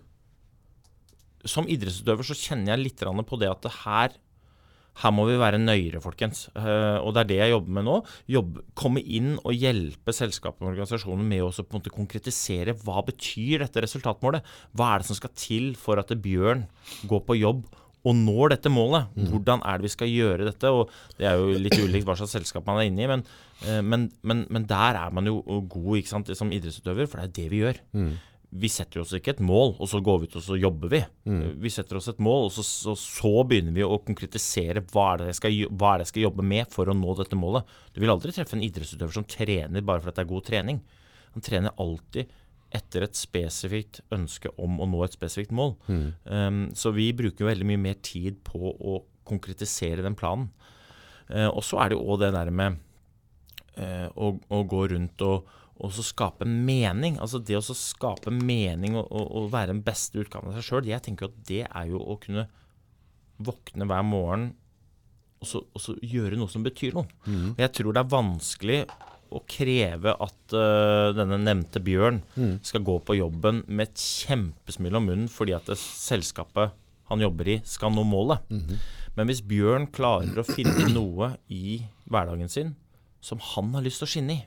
[1.47, 4.17] som idrettsutøver så kjenner jeg litt på det at det her
[4.99, 6.47] her må vi være nøyere, folkens.
[6.57, 7.97] Uh, og det er det jeg jobber med nå.
[8.31, 13.03] Jobbe, komme inn og hjelpe selskapene og organisasjonene med å på en måte konkretisere hva
[13.07, 14.47] betyr dette resultatmålet.
[14.75, 16.65] Hva er det som skal til for at Bjørn
[17.07, 17.63] går på jobb
[17.99, 19.11] og når dette målet?
[19.15, 19.29] Mm.
[19.31, 20.71] Hvordan er det vi skal gjøre dette?
[20.71, 23.23] Og Det er jo litt ulikt hva slags selskap man er inne i, men,
[23.67, 25.39] uh, men, men, men der er man jo
[25.71, 27.85] god som idrettsutøver, for det er det vi gjør.
[27.95, 28.17] Mm
[28.49, 30.99] vi setter oss ikke et mål, og så går vi ut og så jobber vi.
[31.29, 31.43] Mm.
[31.61, 35.21] Vi setter oss et mål, og så, så, så, begynner vi å konkretisere hva er,
[35.21, 37.69] det jeg skal, hva er det jeg skal jobbe med for å nå dette målet.
[37.93, 40.81] Du vil aldri treffe en idrettsutøver som trener bare fordi det er god trening.
[41.35, 42.33] Han trener alltid
[42.75, 45.75] etter et spesifikt ønske om å nå et spesifikt mål.
[45.89, 46.03] Mm.
[46.25, 50.49] Um, så vi bruker veldig mye mer tid på å konkretisere den planen.
[51.29, 52.81] Uh, og så er det jo òg det der med
[53.77, 57.17] uh, å, å gå rundt og og så skape mening.
[57.23, 60.89] Altså det å skape mening og, og, og, være den beste utgaven av seg sjøl,
[60.89, 62.47] jeg tenker at det er jo å kunne
[63.39, 64.49] våkne hver morgen
[65.39, 67.07] og så, og så gjøre noe som betyr noe.
[67.23, 67.53] Mm.
[67.61, 68.79] Jeg tror det er vanskelig
[69.29, 72.53] å kreve at uh, denne nevnte Bjørn mm.
[72.65, 76.73] skal gå på jobben med et kjempesmil om munnen fordi at det selskapet
[77.09, 78.43] han jobber i, skal nå målet.
[78.51, 78.75] Mm.
[79.15, 82.75] Men hvis Bjørn klarer å finne noe i hverdagen sin
[83.21, 84.43] som han har lyst til å skinne i.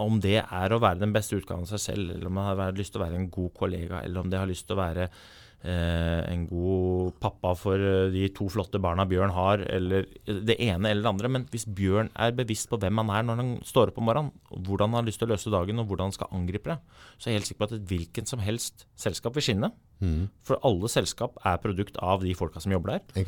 [0.00, 2.74] Om det er å være den beste utgaven av seg selv, eller om han har
[2.76, 5.06] lyst til å være en god kollega, eller om det har lyst til å være
[5.06, 10.90] eh, en god pappa for eh, de to flotte barna Bjørn har, eller det ene
[10.90, 11.32] eller det andre.
[11.36, 14.34] Men hvis Bjørn er bevisst på hvem han er når han står opp om morgenen,
[14.50, 16.78] hvordan han har lyst til å løse dagen, og hvordan han skal angripe det,
[17.16, 19.74] så er jeg helt sikker på at et hvilken som helst selskap vil skinne.
[20.00, 20.30] Mm.
[20.46, 23.20] For alle selskap er produkt av de folka som jobber der.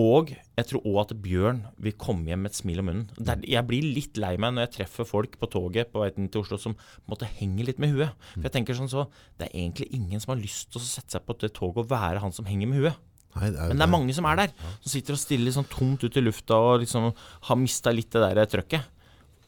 [0.00, 3.42] Og jeg tror òg at Bjørn vil komme hjem med et smil om munnen.
[3.44, 6.56] Jeg blir litt lei meg når jeg treffer folk på toget på vei til Oslo
[6.60, 6.76] som
[7.10, 8.14] måtte henge litt med huet.
[8.32, 9.04] For jeg tenker sånn så,
[9.36, 11.92] Det er egentlig ingen som har lyst til å sette seg på det toget og
[11.92, 13.04] være han som henger med huet.
[13.36, 14.56] Nei, det er, Men det er mange som er der.
[14.80, 17.12] Som sitter og stiller sånn tomt ut i lufta og liksom
[17.48, 18.88] har mista litt det der trøkket.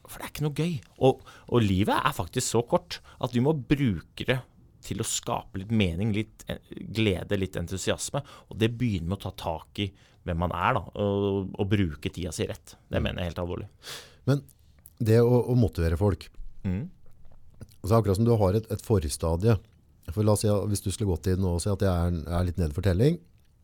[0.05, 0.73] For det er ikke noe gøy.
[1.09, 4.43] Og, og livet er faktisk så kort at vi må bruke det
[4.85, 6.61] til å skape litt mening, litt eh,
[6.93, 8.21] glede, litt entusiasme.
[8.49, 9.89] Og det begynner med å ta tak i
[10.25, 12.75] hvem man er, da, og, og bruke tida si rett.
[12.89, 13.69] Det mener jeg er helt alvorlig.
[14.29, 14.41] Men
[14.97, 16.29] det å, å motivere folk
[16.63, 16.83] mm.
[17.83, 19.57] altså Akkurat som du har et, et forstadie.
[20.13, 22.47] For la oss si, Hvis du skulle gått inn og si at jeg er, er
[22.47, 23.17] litt nede for telling,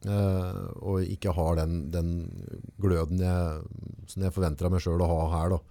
[0.06, 2.14] eh, og ikke har den, den
[2.82, 3.66] gløden jeg,
[4.12, 5.62] som jeg forventer av meg sjøl å ha her, da,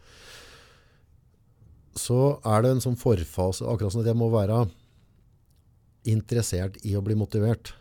[1.99, 4.63] så er det en sånn forfase, akkurat som at jeg må være
[6.09, 7.75] interessert i å bli motivert.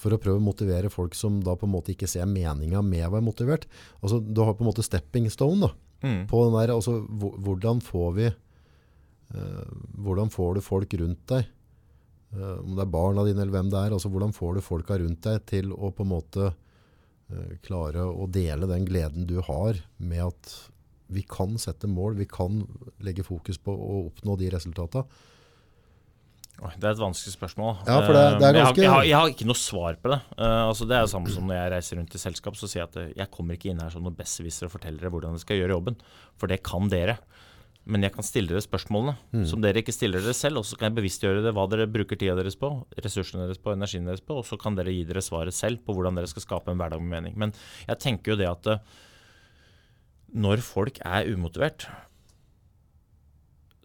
[0.00, 3.04] For å prøve å motivere folk som da på en måte ikke ser meninga med
[3.06, 3.66] å være motivert.
[4.00, 5.70] Altså, du har på en måte stepping stone da,
[6.06, 6.22] mm.
[6.30, 7.00] på den der, altså,
[7.44, 9.66] hvordan får vi uh,
[10.00, 11.52] Hvordan får du folk rundt deg?
[12.32, 13.94] Uh, om det er barna dine eller hvem det er.
[13.94, 18.28] altså Hvordan får du folka rundt deg til å på en måte uh, klare å
[18.30, 20.54] dele den gleden du har med at
[21.10, 22.62] vi kan sette mål, vi kan
[23.02, 25.26] legge fokus på å oppnå de resultatene.
[26.60, 27.78] Det er et vanskelig spørsmål.
[27.88, 28.52] Ja, det, det ganske...
[28.52, 30.18] jeg, har, jeg, har, jeg, har, ikke noe svar på det.
[30.36, 32.82] Uh, altså det er det samme som når jeg reiser rundt i selskap så sier
[32.82, 35.36] jeg at eh, jeg kommer ikke inn her som noen besserwisser og forteller dere hvordan
[35.36, 35.96] dere skal gjøre jobben.
[36.40, 37.16] For det kan dere.
[37.90, 39.46] Men jeg kan stille dere spørsmålene mm.
[39.48, 40.60] som dere ikke stiller dere selv.
[40.60, 43.72] Og så kan jeg bevisstgjøre det hva dere bruker tida deres på, ressursene deres på,
[43.72, 44.36] energien deres på.
[44.42, 47.00] Og så kan dere gi dere svaret selv på hvordan dere skal skape en hverdag
[47.00, 47.40] med mening.
[47.40, 47.56] Men
[47.88, 48.74] jeg tenker jo det at
[50.30, 51.88] når folk er umotivert,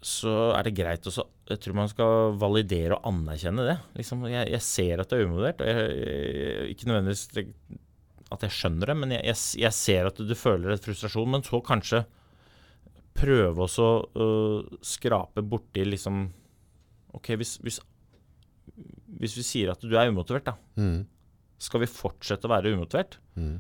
[0.06, 3.76] så er det greit også Jeg tror man skal validere og anerkjenne det.
[4.00, 7.26] Liksom, jeg, jeg ser at det er umotivert, og jeg, jeg, ikke nødvendigvis
[8.34, 11.30] at jeg skjønner det, men jeg, ser at du, du føler et frustrasjon.
[11.30, 12.02] Men så kanskje
[13.16, 16.26] prøve også å uh, skrape borti liksom
[17.16, 17.78] OK, hvis, hvis,
[19.22, 20.58] hvis vi sier at du er umotivert, da.
[20.82, 21.06] Mm.
[21.62, 23.20] Skal vi fortsette å være umotivert?
[23.40, 23.56] Mm.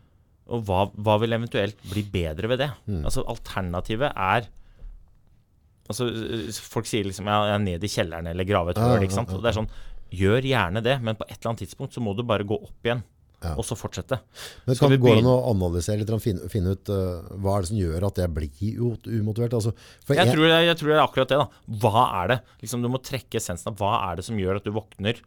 [0.51, 2.71] Og hva, hva vil eventuelt bli bedre ved det?
[2.89, 3.03] Mm.
[3.05, 4.49] Altså Alternativet er
[5.89, 6.07] Altså
[6.71, 9.33] Folk sier liksom ja, jeg er ned i kjelleren eller grave et ja, ikke sant?
[9.35, 9.69] Og det er sånn,
[10.15, 12.85] Gjør gjerne det, men på et eller annet tidspunkt så må du bare gå opp
[12.87, 13.01] igjen.
[13.43, 13.51] Ja.
[13.59, 14.17] Og så fortsette.
[14.65, 17.69] Men kan det gå an å analysere litt, finne, finne ut uh, hva er det
[17.71, 18.77] som gjør at jeg blir
[19.19, 19.53] umotivert?
[19.57, 19.73] Altså,
[20.07, 21.37] Jeg jeg- tror, det, jeg tror det er akkurat det.
[21.41, 22.39] da Hva er det?
[22.63, 25.19] Liksom Du må trekke essensen av hva er det som gjør at du våkner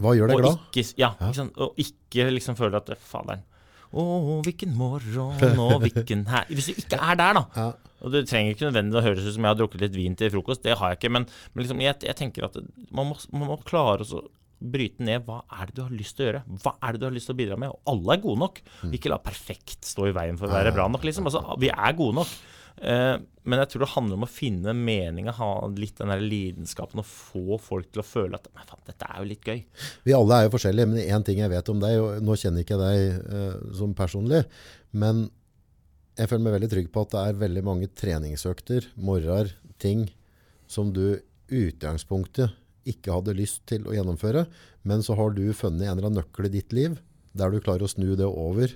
[0.00, 0.58] hva gjør deg glad?
[0.72, 1.28] ikke, ja, Ja.
[1.28, 1.58] ikke sant?
[1.60, 3.42] og ikke liksom føler at Faderen.
[3.92, 4.02] Å,
[4.46, 7.44] hvilken morgen og hvilken her Hvis du ikke er der, da.
[7.56, 7.72] Ja.
[8.00, 10.32] Og Det trenger ikke nødvendig å høres ut som jeg har drukket litt vin til
[10.34, 10.62] frokost.
[10.64, 11.14] Det har jeg ikke.
[11.16, 12.60] Men, men liksom, jeg, jeg tenker at
[12.90, 14.22] man må, man må klare å
[14.60, 16.44] bryte ned hva er det du har lyst til å gjøre.
[16.62, 17.72] Hva er det du har lyst til å bidra med?
[17.72, 18.62] Og alle er gode nok.
[18.96, 21.04] Ikke la perfekt stå i veien for å være bra nok.
[21.08, 21.28] liksom.
[21.30, 22.34] Altså, Vi er gode nok.
[22.80, 23.16] Eh,
[23.50, 27.08] men jeg tror det handler om å finne meninga, ha litt den der lidenskapen og
[27.08, 29.60] få folk til å føle at Men faen, dette er jo litt gøy.
[30.06, 32.64] Vi alle er jo forskjellige, men én ting jeg vet om deg, og nå kjenner
[32.64, 34.44] ikke jeg deg eh, som personlig,
[34.92, 35.26] men
[36.20, 40.04] jeg føler meg veldig trygg på at det er veldig mange treningsøkter, morgener, ting
[40.70, 41.16] som du
[41.50, 42.52] i utgangspunktet
[42.88, 44.44] ikke hadde lyst til å gjennomføre,
[44.88, 46.98] men så har du funnet en eller annen nøkkel i ditt liv
[47.36, 48.72] der du klarer å snu det over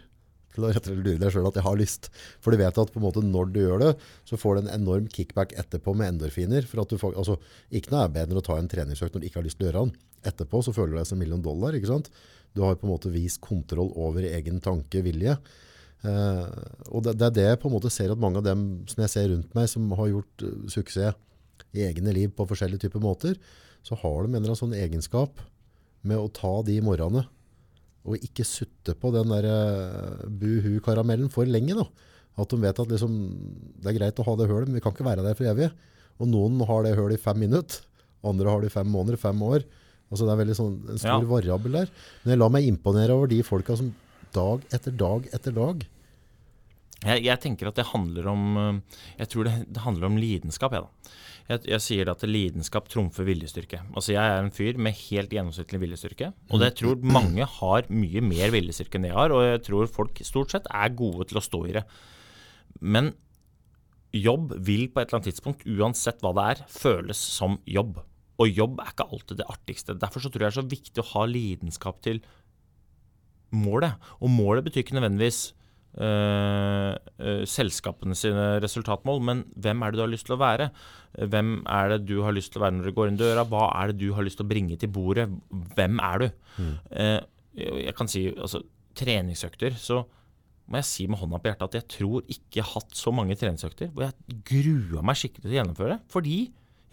[0.54, 2.08] til å rett og slett lure deg sjøl at jeg har lyst.
[2.42, 3.90] For du vet at på en måte når du gjør det,
[4.28, 6.66] så får du en enorm kickback etterpå med endorfiner.
[6.70, 7.40] For at du får, altså,
[7.74, 9.70] ikke noe er bedre å ta en treningsøkt når du ikke har lyst til å
[9.72, 9.94] gjøre den.
[10.30, 11.74] Etterpå så føler du deg som million dollar.
[11.74, 12.10] ikke sant?
[12.54, 15.34] Du har på en måte vist kontroll over egen tanke, vilje.
[16.04, 16.48] Eh,
[16.92, 19.00] og det, det er det jeg på en måte ser at mange av dem som
[19.04, 21.16] jeg ser rundt meg, som har gjort uh, suksess
[21.74, 23.38] i egne liv på forskjellige typer måter,
[23.84, 25.40] så har de en eller annen sånn egenskap
[26.04, 27.24] med å ta de morgenene
[28.04, 31.72] og ikke sutte på den der uh, buhu-karamellen for lenge.
[31.78, 31.86] da.
[32.36, 33.14] At de vet at liksom,
[33.80, 35.70] det er greit å ha det hølet, men vi kan ikke være der for evig.
[36.20, 37.80] Og noen har det hølet i fem minutter,
[38.24, 39.64] andre har det i fem måneder, fem år.
[40.12, 41.30] Altså Det er veldig sånn, en stor Ja.
[41.32, 41.88] variabel der.
[42.22, 43.88] Men jeg lar meg imponere over de folka som
[44.36, 45.84] dag etter dag etter dag
[47.04, 50.72] Jeg, jeg tenker at det handler om øh, Jeg tror det, det handler om lidenskap,
[50.72, 51.14] jeg, da.
[51.50, 53.82] Jeg, jeg sier at lidenskap trumfer viljestyrke.
[53.92, 56.30] Altså Jeg er en fyr med helt gjennomsnittlig viljestyrke.
[56.48, 59.90] Og det jeg tror mange har mye mer viljestyrke enn jeg har, og jeg tror
[59.92, 61.84] folk stort sett er gode til å stå i det.
[62.80, 63.12] Men
[64.14, 67.98] jobb vil på et eller annet tidspunkt, uansett hva det er, føles som jobb.
[68.40, 69.98] Og jobb er ikke alltid det artigste.
[70.00, 72.22] Derfor så tror jeg det er så viktig å ha lidenskap til
[73.54, 74.00] målet.
[74.22, 75.52] Og målet betyr ikke nødvendigvis
[76.00, 80.70] øh, selskapene sine resultatmål, men hvem er det du har lyst til å være?
[81.14, 83.46] Hvem er det du har lyst til å være når du går inn døra?
[83.46, 85.28] Hva er det du har lyst til å bringe til bordet?
[85.76, 86.28] Hvem er du?
[86.90, 87.20] Eh,
[87.54, 88.64] jeg kan si altså
[88.98, 90.02] treningsøkter, så
[90.70, 93.12] må jeg si med hånda på hjertet at jeg tror ikke jeg har hatt så
[93.12, 95.98] mange treningsøkter hvor jeg grua meg skikkelig til å gjennomføre.
[96.12, 96.38] Fordi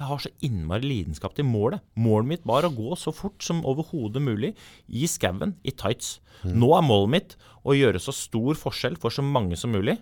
[0.01, 1.83] jeg har så innmari lidenskap til målet.
[1.95, 4.53] Målet mitt var å gå så fort som overhodet mulig
[4.89, 6.19] i skauen i tights.
[6.43, 9.99] Nå er målet mitt å gjøre så stor forskjell for så mange som mulig.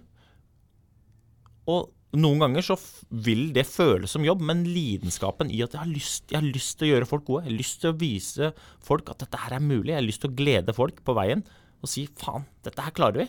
[1.70, 2.76] Og noen ganger så
[3.12, 6.80] vil det føles som jobb, men lidenskapen i at jeg har, lyst, jeg har lyst
[6.80, 8.52] til å gjøre folk gode, jeg har lyst til å vise
[8.88, 11.44] folk at dette her er mulig, jeg har lyst til å glede folk på veien
[11.80, 13.28] og si faen, dette her klarer vi.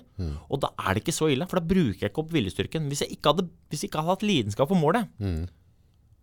[0.51, 2.89] Og da er det ikke så ille, for da bruker jeg ikke opp viljestyrken.
[2.91, 5.07] Hvis jeg ikke hadde, hvis jeg ikke hadde hatt lidenskap for målet,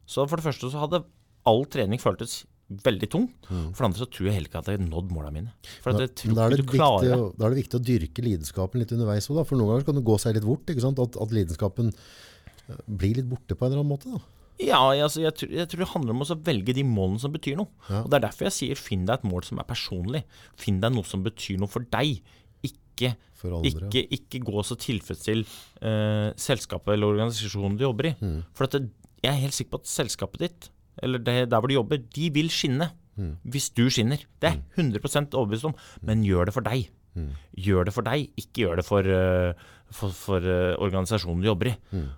[0.07, 1.03] så for det første så hadde
[1.47, 2.45] all trening føltes
[2.83, 3.25] veldig tung.
[3.47, 5.51] For det andre så tror jeg heller ikke at jeg hadde nådd målene mine.
[5.83, 8.91] For tror da er, det viktig, å- da er det viktig å dyrke lidenskapen litt
[8.95, 9.43] underveis òg.
[9.47, 10.67] For noen ganger kan det gå seg litt bort.
[10.73, 14.11] At, at lidenskapen eh, blir litt borte på en eller annen måte.
[14.11, 14.19] Da.
[14.59, 17.55] Ja, altså, jeg, tror, jeg tror det handler om å velge de målene som betyr
[17.59, 17.69] noe.
[17.87, 18.01] Ja.
[18.03, 20.23] Og Det er derfor jeg sier finn deg et mål som er personlig.
[20.59, 22.19] Finn deg noe som betyr noe for deg.
[22.67, 23.87] Ikke, For andre.
[23.93, 28.15] ikke, ikke gå så tilfredsstill eh, selskapet eller organisasjonen du jobber i.
[28.19, 28.39] Mm.
[28.57, 28.89] For at det,
[29.23, 30.69] jeg er helt sikker på at selskapet ditt,
[31.03, 32.91] eller det, der hvor du jobber, de vil skinne.
[33.17, 33.33] Mm.
[33.49, 34.21] Hvis du skinner.
[34.41, 35.73] Det er jeg 100 overbevist om.
[36.05, 36.91] Men gjør det for deg.
[37.17, 37.31] Mm.
[37.65, 41.71] Gjør det for deg, ikke gjør det for, eh, for, for eh, organisasjonen du jobber
[41.71, 41.75] i.
[41.93, 42.11] Mm.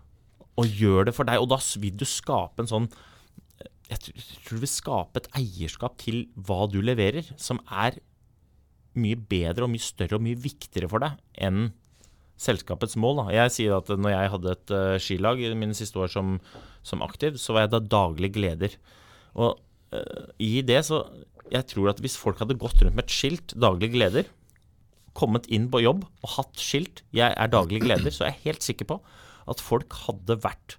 [0.59, 1.39] Og gjør det for deg.
[1.39, 2.89] Og da vil du skape en sånn
[3.89, 7.97] jeg tror, du vil skape et eierskap til hva du leverer, som er
[8.99, 11.71] mye bedre og mye større og mye viktigere for deg enn
[12.39, 13.23] selskapets mål.
[13.23, 13.25] Da.
[13.35, 16.37] Jeg sier at når jeg hadde et eh, skilag i mine siste år som,
[16.85, 18.75] som aktiv, så var jeg da daglig gleder.
[19.35, 19.59] Og
[19.93, 21.05] uh, i det så
[21.49, 24.27] Jeg tror at hvis folk hadde gått rundt med et skilt 'daglig gleder',
[25.17, 28.61] kommet inn på jobb og hatt skilt 'jeg er daglig gleder', så er jeg helt
[28.61, 28.99] sikker på
[29.49, 30.77] at folk hadde vært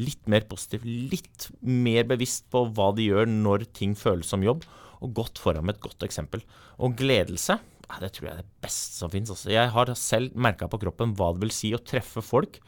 [0.00, 4.66] litt mer positive, litt mer bevisst på hva de gjør når ting føles som jobb,
[5.00, 6.44] og gått foran med et godt eksempel.
[6.80, 7.56] Og gledelse,
[8.00, 9.32] det tror jeg er det beste som fins.
[9.32, 9.50] Altså.
[9.52, 12.60] Jeg har selv merka på kroppen hva det vil si å treffe folk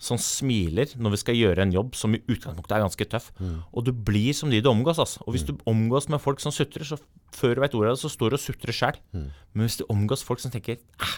[0.00, 3.30] som smiler når vi skal gjøre en jobb som i utgangspunktet er ganske tøff.
[3.38, 3.58] Mm.
[3.72, 5.00] Og du blir som de du omgås.
[5.00, 5.22] Altså.
[5.24, 6.98] Og hvis du omgås med folk som sutrer, så
[7.34, 8.98] før du vet ordet av det, så står du og sutrer sjæl.
[9.14, 9.28] Mm.
[9.54, 11.14] Men hvis du omgås folk som tenker eh,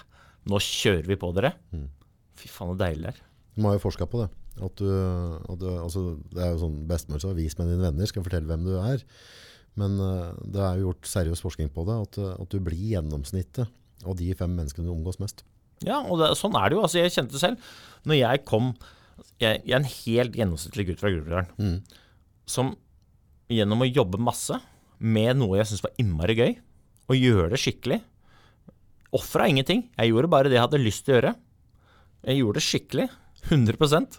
[0.46, 1.54] nå kjører vi på dere.
[1.74, 1.88] Mm.
[2.38, 3.24] Fy faen, så deilig det er.
[3.56, 4.28] De har jo forska på det.
[4.56, 8.08] At du, at du, altså, det er jo sånn Bestemor sa 'vis med dine venner',
[8.08, 9.02] skal fortelle hvem du er.
[9.76, 13.68] Men uh, det er jo gjort seriøs forskning på det, at, at du blir gjennomsnittet
[14.04, 15.44] av de fem menneskene du omgås mest.
[15.84, 16.84] Ja, og det, sånn er det jo.
[16.86, 17.70] Altså, jeg kjente det selv.
[18.06, 18.74] Når jeg kom
[19.40, 21.48] Jeg, jeg er en helt gjennomsnittlig gutt fra Groruddalen.
[21.60, 22.02] Mm.
[22.48, 22.74] Som
[23.52, 24.56] gjennom å jobbe masse
[24.96, 26.54] med noe jeg syntes var innmari gøy,
[27.06, 28.00] og gjøre det skikkelig
[29.14, 29.84] Ofra ingenting.
[29.96, 31.34] Jeg gjorde bare det jeg hadde lyst til å gjøre.
[32.26, 33.06] Jeg gjorde det skikkelig.
[33.46, 34.16] 100%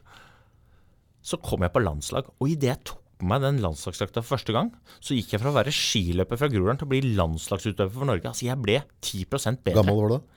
[1.28, 4.54] Så kom jeg på landslag, og idet jeg tok på meg den landslagsdrakta for første
[4.54, 4.68] gang,
[5.02, 8.30] så gikk jeg fra å være skiløper fra Groruddalen til å bli landslagsutøver for Norge.
[8.30, 9.82] Altså, jeg ble 10% bedre.
[9.82, 10.37] Gammel var du da?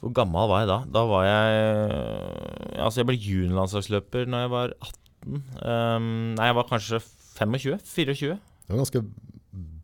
[0.00, 0.78] Hvor gammel var jeg da?
[0.88, 1.56] Da var jeg
[2.80, 5.42] Altså, jeg ble juniorlandslagsløper når jeg var 18.
[5.60, 6.06] Um,
[6.38, 7.02] nei, jeg var kanskje
[7.36, 7.76] 25?
[7.84, 8.38] 24?
[8.40, 9.02] Det var ganske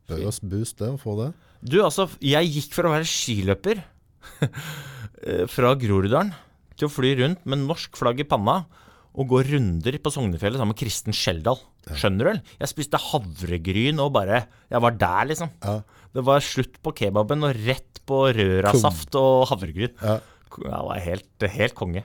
[0.07, 1.29] bøs boost det, å få det.
[1.61, 3.83] Du, altså, jeg gikk fra å være skiløper
[5.55, 6.33] fra Groruddalen
[6.77, 8.63] til å fly rundt med norsk flagg i panna
[9.17, 11.61] og gå runder på Sognefjellet sammen med Kristen Skjeldal.
[11.97, 12.31] Skjønner du?
[12.33, 12.41] vel?
[12.61, 15.53] Jeg spiste havregryn og bare Jeg var der, liksom.
[15.63, 15.79] Ja.
[16.17, 19.95] Det var slutt på kebaben og rett på rørasaft og havregryn.
[20.03, 20.19] Ja.
[20.57, 22.05] Jeg var helt, helt konge.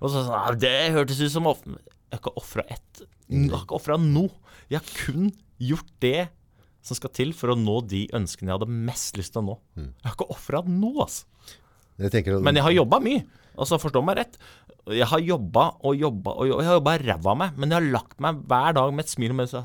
[0.00, 1.78] Og så sånn Det hørtes ut som Jeg
[2.12, 3.04] har ikke ofra ett.
[3.30, 4.32] Jeg har ikke ofra noe.
[4.68, 5.30] Jeg har kun
[5.62, 6.28] gjort det
[6.86, 9.56] som skal til for å nå de ønskene jeg hadde mest lyst til å nå.
[9.80, 11.26] Jeg har ikke ofra noe, altså.
[11.96, 13.24] Jeg tenker, Men jeg har jobba mye.
[13.56, 14.36] Altså, Forstå meg rett.
[14.94, 16.62] Jeg har jobba og jobba og jobba.
[16.62, 19.10] Jeg har jobba ræva av meg, men jeg har lagt meg hver dag med et
[19.10, 19.56] smil og med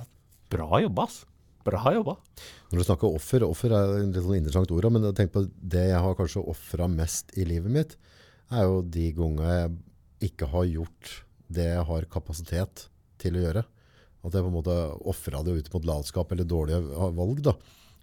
[0.51, 1.21] Bra jobba, ass.
[1.63, 2.15] Bra jobba.
[2.71, 5.86] Når du snakker offer, offer er et litt sånn interessant ord, men tenk på det
[5.91, 7.93] jeg har kanskje ofra mest i livet mitt,
[8.51, 11.13] er jo de gangene jeg ikke har gjort
[11.51, 12.88] det jeg har kapasitet
[13.21, 13.63] til å gjøre.
[14.25, 14.75] At jeg på en måte
[15.10, 16.81] ofra det ut mot latskap eller dårlige
[17.17, 17.41] valg.
[17.45, 17.55] da.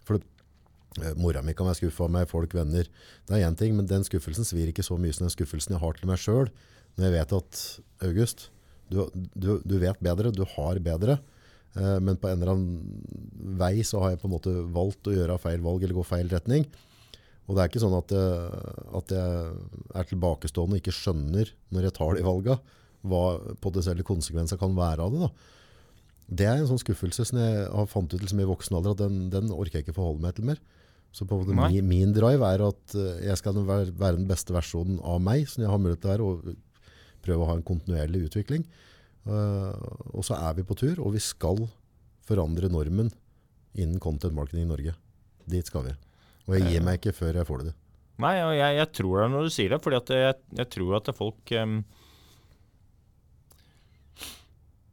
[0.07, 2.89] For eh, mora mi kan være skuffa av meg, folk, venner.
[3.27, 5.83] Det er én ting, men den skuffelsen svir ikke så mye som den skuffelsen jeg
[5.83, 6.51] har til meg sjøl.
[6.99, 7.65] Når jeg vet at
[8.09, 8.49] August,
[8.91, 11.19] du, du, du vet bedre, du har bedre.
[11.79, 15.15] Eh, men på en eller annen vei så har jeg på en måte valgt å
[15.15, 16.67] gjøre feil valg eller gå feil retning.
[17.49, 18.65] Og det er ikke sånn at jeg,
[18.99, 19.53] at jeg
[19.97, 22.59] er tilbakestående og ikke skjønner når jeg tar de valga,
[23.09, 23.23] hva
[23.63, 25.23] potensielle konsekvenser kan være av det.
[25.23, 25.55] da.
[26.29, 29.01] Det er en sånn skuffelse som jeg har fant ut liksom i voksen alder, at
[29.01, 30.61] den, den orker jeg ikke forholde meg til mer.
[31.17, 35.23] Så min, min drive er at eh, jeg skal være, være den beste versjonen av
[35.25, 36.59] meg som jeg har mulighet til å være, og
[37.25, 38.67] prøve å ha en kontinuerlig utvikling.
[39.29, 39.75] Uh,
[40.15, 41.67] og så er vi på tur, og vi skal
[42.29, 43.11] forandre normen
[43.79, 44.95] innen content marketing i Norge.
[45.49, 45.95] Dit skal vi.
[46.49, 47.75] Og jeg gir meg ikke før jeg får det.
[48.19, 51.11] Nei, og jeg, jeg tror det når du sier det, for jeg, jeg tror at
[51.15, 51.79] folk um,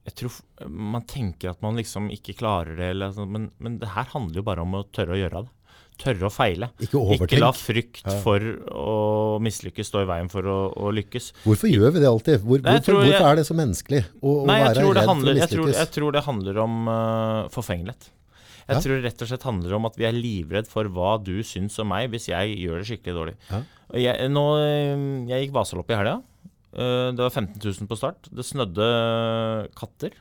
[0.05, 0.35] Jeg tror
[0.69, 4.38] man tenker at man liksom ikke klarer det, eller, sånn, men, men det her handler
[4.38, 5.64] jo bare om å tørre å gjøre det.
[6.01, 6.69] Tørre å feile.
[6.84, 11.29] Ikke Ikke la frykt for å mislykkes stå i veien for å, å lykkes.
[11.45, 12.41] Hvorfor gjør vi det alltid?
[12.43, 15.05] Hvor, Nei, hvorfor, jeg, hvorfor er det så menneskelig å, Nei, være tror, det for
[15.05, 18.10] å handler, jeg, tror, jeg tror det handler om uh, forfengelighet.
[18.65, 18.81] Jeg Ja.
[18.81, 21.77] tror det rett og slett handler om at vi er livredd for hva du syns
[21.79, 23.36] om meg hvis jeg gjør det skikkelig dårlig.
[23.51, 23.60] Ja.
[24.01, 26.15] Jeg, nå, eh, jeg gikk Vasalopp i helga.
[26.73, 28.25] Eh, Det var 15 000 på start.
[28.34, 28.88] Det snødde
[29.77, 30.17] katter.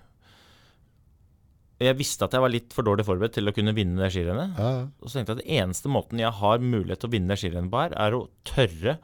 [1.82, 4.58] Jeg visste at jeg var litt for dårlig forberedt til å kunne vinne det skirennet.
[4.60, 4.82] Ja, ja.
[5.02, 7.40] Og så tenkte jeg at det eneste måten jeg har mulighet til å vinne det
[7.42, 8.98] skirennet på her, er å tørre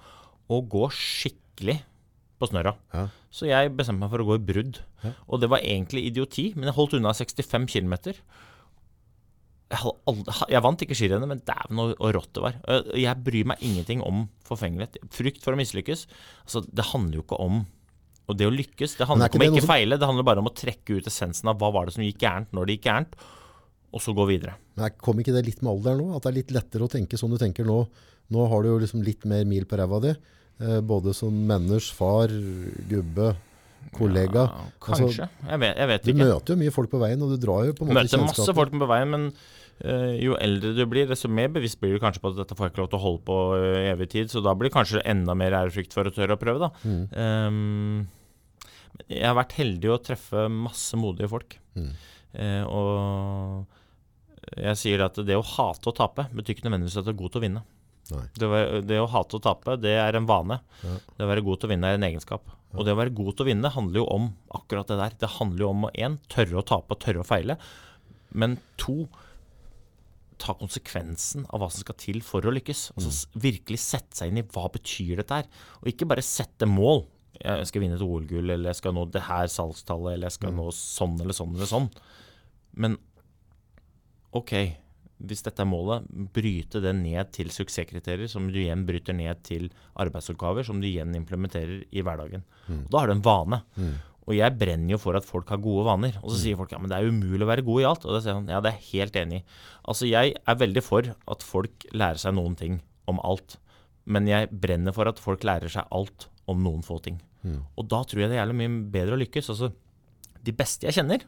[0.50, 1.80] å gå skikkelig
[2.40, 2.76] på snørra.
[2.94, 3.08] Ja.
[3.34, 4.80] Så jeg bestemte meg for å gå i brudd.
[5.26, 7.96] Og det var egentlig idioti, men jeg holdt unna 65 km.
[9.70, 9.92] Jeg,
[10.50, 12.56] jeg vant ikke skirennet, men dæven så rått det var.
[12.98, 14.98] Jeg bryr meg ingenting om forfengelighet.
[15.14, 16.06] Frykt for å mislykkes.
[16.46, 17.62] Altså, det handler jo ikke om
[18.30, 19.98] Og det å lykkes, det er handler ikke ikke om å ikke feile.
[19.98, 22.52] Det handler bare om å trekke ut essensen av hva var det som gikk gærent,
[22.56, 23.16] når det gikk gærent,
[23.90, 24.54] og så gå videre.
[24.78, 26.16] Men kom ikke det litt med alderen nå?
[26.16, 27.82] At det er litt lettere å tenke sånn du tenker nå?
[28.30, 30.14] Nå har du jo liksom litt mer mil på ræva di.
[30.60, 32.32] Eh, både som menners, far,
[32.90, 33.32] gubbe,
[33.96, 34.44] kollega.
[34.46, 35.26] Ja, kanskje.
[35.26, 37.74] jeg, vet, jeg vet Du møter jo mye folk på veien, og du drar jo
[37.74, 41.32] på en måte Møter masse folk på veien, men uh, jo eldre du blir, desto
[41.32, 43.24] mer bevisst blir du kanskje på at dette får jeg ikke lov til å holde
[43.30, 46.36] på uh, evig tid, så da blir det kanskje enda mer ærefrykt for å tørre
[46.36, 46.70] å prøve, da.
[46.84, 47.02] Mm.
[47.16, 48.08] Men
[49.08, 51.56] jeg har vært heldig å treffe masse modige folk.
[51.78, 51.90] Mm.
[52.32, 57.12] Eh, og jeg sier at det å hate å tape betyr ikke nødvendigvis at du
[57.12, 57.64] er god til å vinne.
[58.10, 58.48] Det,
[58.88, 60.58] det å hate å tape, det er en vane.
[60.82, 60.96] Ja.
[61.16, 62.56] Det å være god til å vinne er en egenskap.
[62.74, 65.16] Og det å være god til å vinne handler jo om akkurat det der.
[65.22, 67.56] Det handler jo om å én, tørre å tape og tørre å feile.
[68.30, 69.04] Men to,
[70.40, 72.90] ta konsekvensen av hva som skal til for å lykkes.
[72.96, 73.40] Altså mm.
[73.46, 75.50] virkelig sette seg inn i hva betyr dette her.
[75.82, 77.04] Og ikke bare sette mål.
[77.40, 80.52] Jeg skal vinne et OL-gull, eller jeg skal nå det her salgstallet, eller jeg skal
[80.56, 81.88] nå sånn eller sånn eller sånn.
[82.76, 82.98] Men
[84.36, 84.52] ok,
[85.20, 86.04] hvis dette er målet,
[86.36, 91.16] bryte det ned til suksesskriterier, som du igjen bryter ned til arbeidsoppgaver, som du igjen
[91.16, 92.44] implementerer i hverdagen.
[92.86, 93.62] Og da har du en vane.
[94.28, 96.18] Og jeg brenner jo for at folk har gode vaner.
[96.22, 98.04] Og så sier folk ja, men det er umulig å være god i alt.
[98.06, 99.44] Og da sier han ja, det er jeg helt enig i.
[99.90, 102.78] Altså jeg er veldig for at folk lærer seg noen ting
[103.10, 103.56] om alt.
[104.04, 107.18] Men jeg brenner for at folk lærer seg alt om noen få ting.
[107.78, 109.50] Og da tror jeg det er jævlig mye bedre å lykkes.
[109.52, 109.70] Altså,
[110.44, 111.24] de beste jeg kjenner,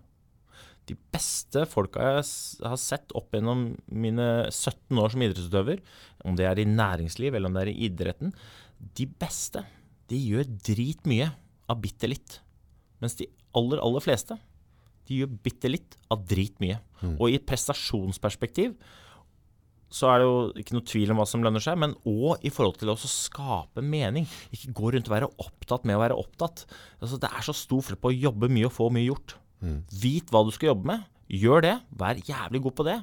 [0.90, 2.24] de beste folka jeg
[2.66, 5.82] har sett opp gjennom mine 17 år som idrettsutøver,
[6.26, 8.32] om det er i næringsliv eller om det er i idretten,
[8.98, 9.62] de beste,
[10.10, 11.28] de gjør dritmye
[11.70, 12.40] av bitte litt.
[13.02, 14.36] Mens de aller, aller fleste,
[15.06, 16.80] de gjør bitte litt av dritmye.
[17.18, 18.74] Og i et prestasjonsperspektiv
[19.92, 22.50] så er det jo ikke noe tvil om hva som lønner seg, men òg i
[22.52, 24.24] forhold til å skape mening.
[24.56, 26.64] Ikke gå rundt og være opptatt med å være opptatt.
[27.02, 29.34] Altså, det er så stor forskjell på å jobbe mye og få mye gjort.
[30.02, 31.04] Vit hva du skal jobbe med.
[31.28, 31.74] Gjør det.
[32.00, 32.96] Vær jævlig god på det.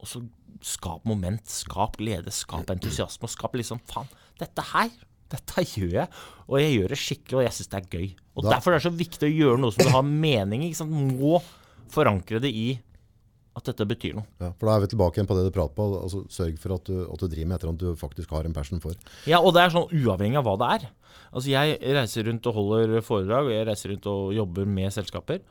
[0.00, 0.24] Og så
[0.64, 3.28] skap moment, skap glede, skap entusiasme.
[3.28, 4.08] Og skap liksom Faen,
[4.40, 4.90] dette her,
[5.30, 6.08] dette gjør jeg.
[6.48, 8.08] Og jeg gjør det skikkelig, og jeg syns det er gøy.
[8.34, 10.72] Og Da- Derfor er det så viktig å gjøre noe som du har mening i.
[10.88, 11.42] Må
[11.92, 12.78] forankre det i
[13.58, 14.26] at dette betyr noe.
[14.40, 15.86] Ja, for da er vi tilbake igjen på det du prater på.
[15.98, 18.48] Altså, sørg for at du, at du driver med et eller annet du faktisk har
[18.48, 18.96] en passion for.
[19.30, 20.88] Ja, og det er sånn uavhengig av hva det er.
[21.28, 25.42] Altså Jeg reiser rundt og holder foredrag, og jeg reiser rundt og jobber med selskaper.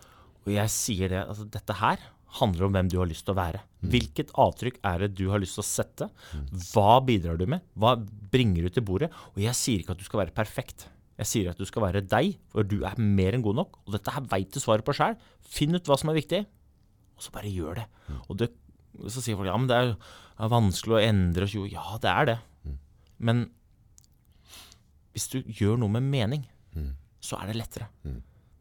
[0.47, 2.05] Og jeg sier det, altså dette her
[2.37, 3.61] handler om hvem du har lyst til å være.
[3.87, 6.07] Hvilket avtrykk er det du har lyst til å sette?
[6.73, 7.63] Hva bidrar du med?
[7.79, 7.95] Hva
[8.31, 9.09] bringer du til bordet?
[9.35, 10.87] Og jeg sier ikke at du skal være perfekt.
[11.17, 13.79] Jeg sier at du skal være deg, for du er mer enn god nok.
[13.87, 15.15] Og dette her veit du svaret på sjæl.
[15.41, 16.43] Finn ut hva som er viktig,
[17.17, 17.85] og så bare gjør det.
[18.29, 18.51] Og det,
[19.09, 19.91] så sier folk ja, men det er,
[20.37, 21.47] er vanskelig å endre.
[21.49, 21.65] tjo.
[21.69, 22.37] Ja, det er det.
[23.17, 23.47] Men
[25.15, 26.43] hvis du gjør noe med mening,
[27.27, 27.87] så er det lettere.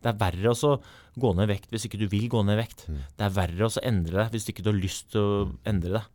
[0.03, 0.71] Det er verre å
[1.19, 2.87] gå ned i vekt hvis ikke du vil gå ned i vekt.
[2.89, 6.13] Det er verre å endre deg hvis ikke du har lyst til å endre deg.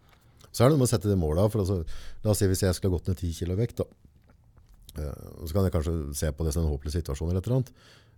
[0.52, 1.48] Så er det noe med å sette det målet.
[1.54, 1.78] For altså,
[2.26, 3.86] la oss si hvis jeg skulle ha gått ned 10 kilo vekt, da.
[5.00, 7.62] Eh, Så kan jeg kanskje se på det som en håpløs situasjon eller et eller
[7.62, 7.72] annet.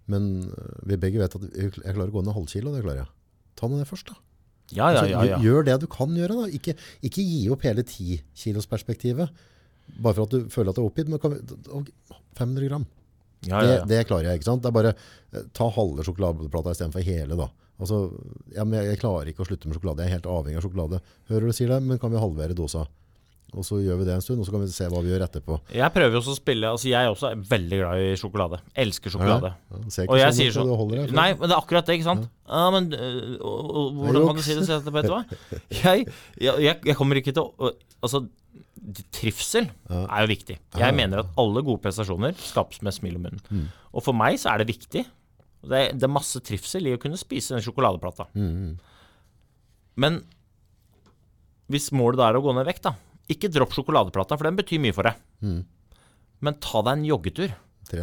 [0.10, 3.04] Men eh, vi begge vet at jeg klarer å gå ned halv kilo, det klarer
[3.04, 3.12] jeg.
[3.56, 4.16] Ta det ned først, da.
[4.74, 5.24] Ja, ja, Altså, ja.
[5.24, 5.38] ja.
[5.38, 6.46] gjør- Gjør det du kan gjøre, da.
[6.58, 9.30] Ikke, ikke gi opp hele 10 kilos perspektivet.
[10.00, 11.10] Bare for at du føler at du er oppgitt.
[11.12, 11.92] Men kan vi,
[12.39, 12.86] 500 gram.
[13.46, 13.86] ja, ja, Det, ja.
[13.86, 14.62] det klarer jeg, ikke sant?
[14.63, 14.94] Det er bare
[15.34, 17.50] eh, ta halve sjokoladeplata istedenfor hele, da.
[17.82, 17.98] Altså,
[18.56, 20.06] ja, men jeg, jeg klarer ikke å slutte med sjokolade.
[20.06, 21.02] Jeg er helt avhengig av sjokolade.
[21.30, 22.86] Hører du sier det, men kan vi halvere dosa?
[23.54, 25.26] Og så gjør vi det en stund, og så kan vi se hva vi gjør
[25.28, 25.58] etterpå.
[25.78, 28.60] Jeg prøver jo også å spille Altså, jeg også er veldig glad i sjokolade.
[28.84, 29.52] Elsker sjokolade.
[29.54, 29.94] Ja, ja.
[29.94, 32.10] ser ikke Og jeg sånn sier sånn holder Nei, men det er akkurat det, ikke
[32.10, 32.30] sant?
[32.50, 34.96] Ja, men øh, og, og, Hvordan kan du si det?
[34.98, 35.24] Vet du hva?
[35.84, 36.08] Jeg,
[36.42, 38.26] jeg, jeg, kommer ikke til å Altså,
[39.16, 40.58] trivsel er jo viktig.
[40.82, 43.46] Jeg mener at alle gode prestasjoner skapes med smil om munnen.
[43.48, 43.70] Mm.
[43.94, 45.06] Og for meg så er det viktig.
[45.63, 48.28] Det er, det er masse trivsel i å kunne spise den sjokoladeplata.
[48.36, 48.76] Mm,
[50.04, 50.20] Men
[51.72, 52.98] hvis målet er å gå ned i vekt, da
[53.32, 55.20] Ikke dropp sjokoladeplata, for den betyr mye for deg.
[55.46, 55.62] Mm.
[56.44, 57.54] Men ta deg en joggetur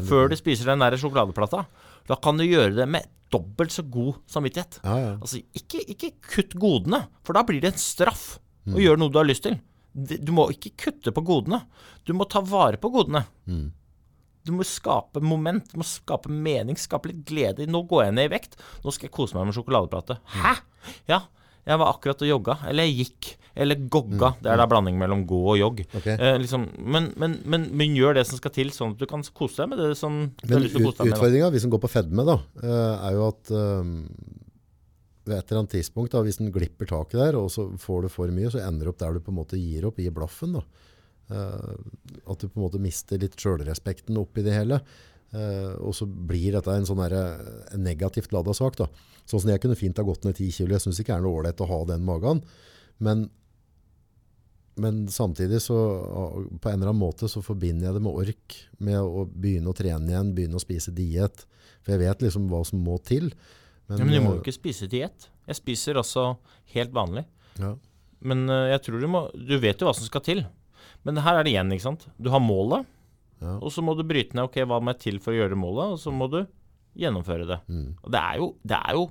[0.06, 1.64] før du spiser den der sjokoladeplata.
[2.08, 4.80] Da kan du gjøre det med dobbelt så god samvittighet.
[4.84, 5.10] Ja, ja.
[5.20, 8.74] Altså, ikke, ikke kutt godene, for da blir det en straff Mm.
[8.76, 9.54] å gjøre noe du har lyst til.
[9.96, 11.62] Du må ikke kutte på godene.
[12.04, 13.22] Du må ta vare på godene.
[13.48, 13.70] Mm.
[14.44, 17.64] Du må skape moment, du må skape mening, skape litt glede.
[17.66, 20.18] Nå går jeg ned i vekt, nå skal jeg kose meg med sjokoladeplate.
[20.36, 20.52] Hæ?
[21.08, 21.22] Ja,
[21.66, 22.58] jeg var akkurat og jogga.
[22.68, 23.30] Eller jeg gikk.
[23.54, 24.34] Eller gogga.
[24.42, 25.80] Det er da blanding mellom gå og jogg.
[25.88, 26.14] Okay.
[26.14, 29.24] Eh, liksom, men, men, men, men gjør det som skal til, sånn at du kan
[29.36, 31.16] kose deg med det som du har lyst til å kose deg med.
[31.16, 33.96] utfordringa, vi som går på fedme, da, eh, er jo at um,
[35.26, 38.12] ved et eller annet tidspunkt, da, hvis den glipper taket der, og så får du
[38.14, 40.56] for mye, så ender du opp der du på en måte gir opp, gir blaffen.
[40.58, 40.64] da.
[41.30, 41.74] Uh,
[42.30, 44.80] at du på en måte mister litt sjølrespekten oppi det hele.
[45.30, 47.14] Uh, og så blir dette en sånn der,
[47.74, 48.78] en negativt lada sak.
[48.78, 48.88] da.
[49.26, 50.74] Sånn som jeg kunne fint ha gått ned 10 kilo.
[50.74, 52.42] Jeg syns ikke det er noe ålreit å ha den magen.
[53.00, 53.26] Men,
[54.80, 55.76] men samtidig så
[56.60, 58.56] på en eller annen måte så forbinder jeg det med ork.
[58.80, 61.44] Med å begynne å trene igjen, begynne å spise diett.
[61.80, 63.30] For jeg vet liksom hva som må til.
[63.90, 65.28] Ja, men du må jo eh, ikke spise diett.
[65.50, 66.30] Jeg spiser også
[66.76, 67.26] helt vanlig.
[67.60, 67.74] ja.
[68.20, 70.42] Men eh, jeg tror du må Du vet jo hva som skal til.
[71.08, 72.02] Men her er det igjen, ikke sant.
[72.20, 72.84] Du har målet,
[73.40, 73.54] Ja.
[73.56, 75.94] og så må du bryte ned ok, hva må jeg til for å gjøre målet,
[75.94, 76.42] og så må du
[77.00, 77.56] gjennomføre det.
[77.72, 77.86] Mm.
[78.04, 79.06] Og det er jo, det er jo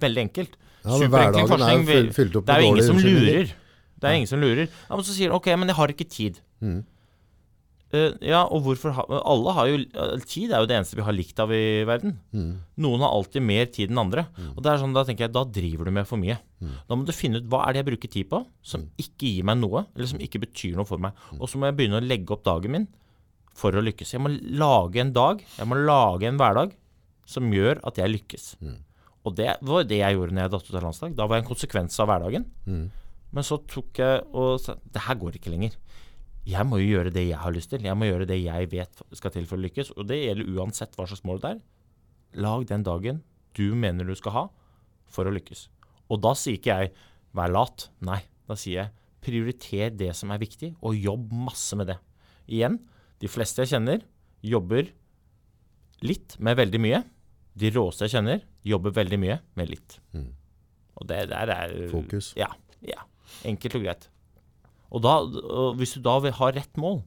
[0.00, 0.54] veldig enkelt.
[0.84, 3.52] Ja, men hverdagen er jo fylt opp Det med dårlige unnskyldninger.
[3.94, 4.66] Det er ingen som lurer.
[4.68, 6.40] Ja, men så sier du ok, men jeg har ikke tid.
[6.60, 6.82] Mm.
[7.94, 9.76] Uh, ja, og hvorfor ha, Alle har jo
[10.26, 12.16] Tid er jo det eneste vi har likt av i verden.
[12.34, 12.50] Mm.
[12.82, 14.26] Noen har alltid mer tid enn andre.
[14.50, 16.40] Og det er sånn, Da tenker jeg, da driver du med for mye.
[16.88, 19.46] Da må du finne ut hva er det jeg bruker tid på som ikke gir
[19.46, 21.12] meg noe, eller som ikke betyr noe for meg.
[21.38, 22.88] Og så må jeg begynne å legge opp dagen min
[23.54, 24.14] for å lykkes.
[24.16, 26.74] Jeg må lage en dag, jeg må lage en hverdag
[27.30, 28.48] som gjør at jeg lykkes.
[29.24, 31.14] Og det var det jeg gjorde når jeg datt ut av landslag.
[31.16, 32.44] Da var jeg en konsekvens av hverdagen.
[32.68, 32.84] Mm.
[33.34, 35.78] Men så tok jeg og sa det her går ikke lenger.
[36.44, 37.86] Jeg må jo gjøre det jeg har lyst til.
[37.86, 39.94] Jeg må gjøre det jeg vet skal til for å lykkes.
[39.96, 41.62] Og det gjelder uansett hva slags mål det er.
[42.44, 43.22] Lag den dagen
[43.56, 44.44] du mener du skal ha
[45.08, 45.68] for å lykkes.
[46.12, 46.92] Og da sier ikke jeg
[47.34, 47.88] 'vær lat'.
[48.00, 48.90] Nei, da sier jeg
[49.22, 51.98] 'prioriter det som er viktig', og jobb masse med det.
[52.48, 52.78] Igjen,
[53.20, 54.02] de fleste jeg kjenner,
[54.42, 54.90] jobber
[56.02, 57.04] litt med veldig mye.
[57.56, 59.98] De råeste jeg kjenner, jobber veldig mye med litt.
[60.16, 60.30] Mm.
[61.00, 62.32] Og det der er Fokus.
[62.38, 62.50] Ja.
[62.84, 63.04] ja.
[63.46, 64.08] Enkelt og greit.
[64.94, 67.00] Og, da, og hvis du da vil ha rett mål,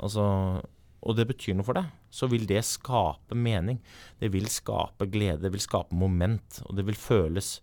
[0.00, 0.24] altså,
[1.04, 3.80] og det betyr noe for deg, så vil det skape mening.
[4.22, 7.58] Det vil skape glede, det vil skape moment, og det vil føles,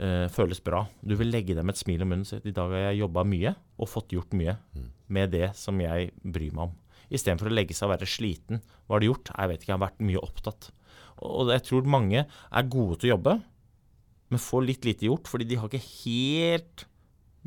[0.00, 0.82] eh, føles bra.
[1.06, 3.26] Du vil legge dem et smil om munnen og at i dag har jeg jobba
[3.30, 4.58] mye og fått gjort mye
[5.06, 6.76] med det som jeg bryr meg om.
[7.10, 8.60] Istedenfor å legge seg og være sliten.
[8.86, 9.30] Hva har du gjort?
[9.34, 10.70] Jeg vet ikke, jeg har vært mye opptatt.
[11.26, 13.36] Og jeg tror mange er gode til å jobbe,
[14.30, 16.86] men får litt lite gjort fordi de har ikke helt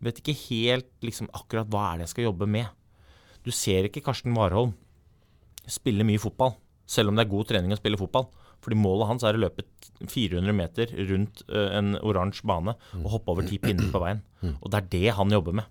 [0.03, 2.65] Vet ikke helt liksom, akkurat hva er det jeg skal jobbe med.
[3.45, 4.71] Du ser ikke Karsten Warholm
[5.69, 6.55] spille mye fotball,
[6.89, 8.25] selv om det er god trening å spille fotball.
[8.65, 9.63] Fordi målet hans er å løpe
[10.09, 11.43] 400 meter rundt
[11.77, 14.23] en oransje bane og hoppe over ti pinner på veien.
[14.63, 15.69] Og det er det han jobber med.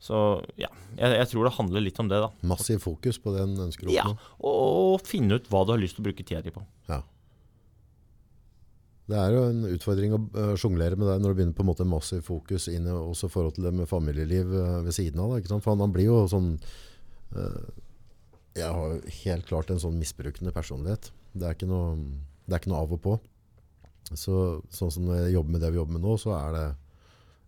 [0.00, 0.16] Så
[0.56, 2.30] ja, jeg, jeg tror det handler litt om det, da.
[2.48, 4.30] Massiv fokus på det en ønsker å Ja, oppnå.
[4.48, 4.60] og,
[4.96, 6.62] og finne ut hva du har lyst til å bruke tida di på.
[6.88, 7.02] Ja.
[9.10, 11.70] Det er jo en utfordring å øh, sjonglere med deg når du begynner på en
[11.72, 15.34] måte massiv fokus inn også i forhold til det med familieliv øh, ved siden av.
[15.34, 15.58] Da?
[15.58, 16.52] For han, han blir jo sånn
[17.34, 17.64] øh,
[18.56, 21.10] Jeg har jo helt klart en sånn misbrukende personlighet.
[21.34, 21.96] Det er ikke noe,
[22.46, 23.16] det er ikke noe av og på.
[24.14, 24.36] Så,
[24.74, 26.64] sånn som når jeg jobber med det vi jobber med nå, så er det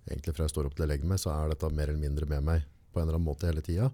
[0.08, 2.28] egentlig fra jeg står opp til jeg legger meg, så er dette mer eller mindre
[2.30, 3.88] med meg på en eller annen måte hele tida.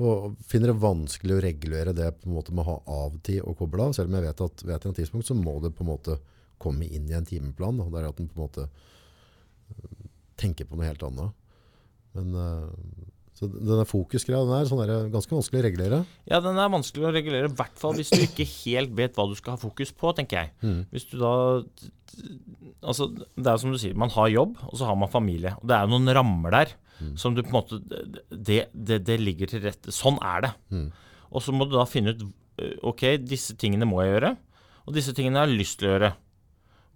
[0.00, 3.58] Og finner det vanskelig å regulere det på en måte med å ha av-tid og
[3.58, 5.74] koble av, selv om jeg vet at ved et eller annet tidspunkt så må det
[5.76, 6.16] på en måte
[6.60, 7.80] komme inn i en timeplan.
[7.80, 7.88] Da.
[8.00, 10.08] Er at en på en måte øh,
[10.40, 11.36] tenker på noe helt annet.
[12.16, 12.66] Men øh,
[13.40, 16.00] så denne fokusgreia den er sånn der, ganske vanskelig å regulere.
[16.28, 19.24] Ja, den er vanskelig å regulere, i hvert fall hvis du ikke helt vet hva
[19.30, 20.52] du skal ha fokus på, tenker jeg.
[20.60, 20.82] Mm.
[20.92, 21.32] Hvis du da
[22.80, 25.52] Altså, det er som du sier, man har jobb, og så har man familie.
[25.60, 26.72] Og det er noen rammer der
[27.16, 27.78] som du på en måte
[28.28, 29.92] det, det, det ligger til rette.
[29.94, 30.52] Sånn er det.
[30.72, 30.88] Mm.
[31.30, 34.34] Og så må du da finne ut øh, Ok, disse tingene må jeg gjøre,
[34.86, 36.10] og disse tingene jeg har jeg lyst til å gjøre.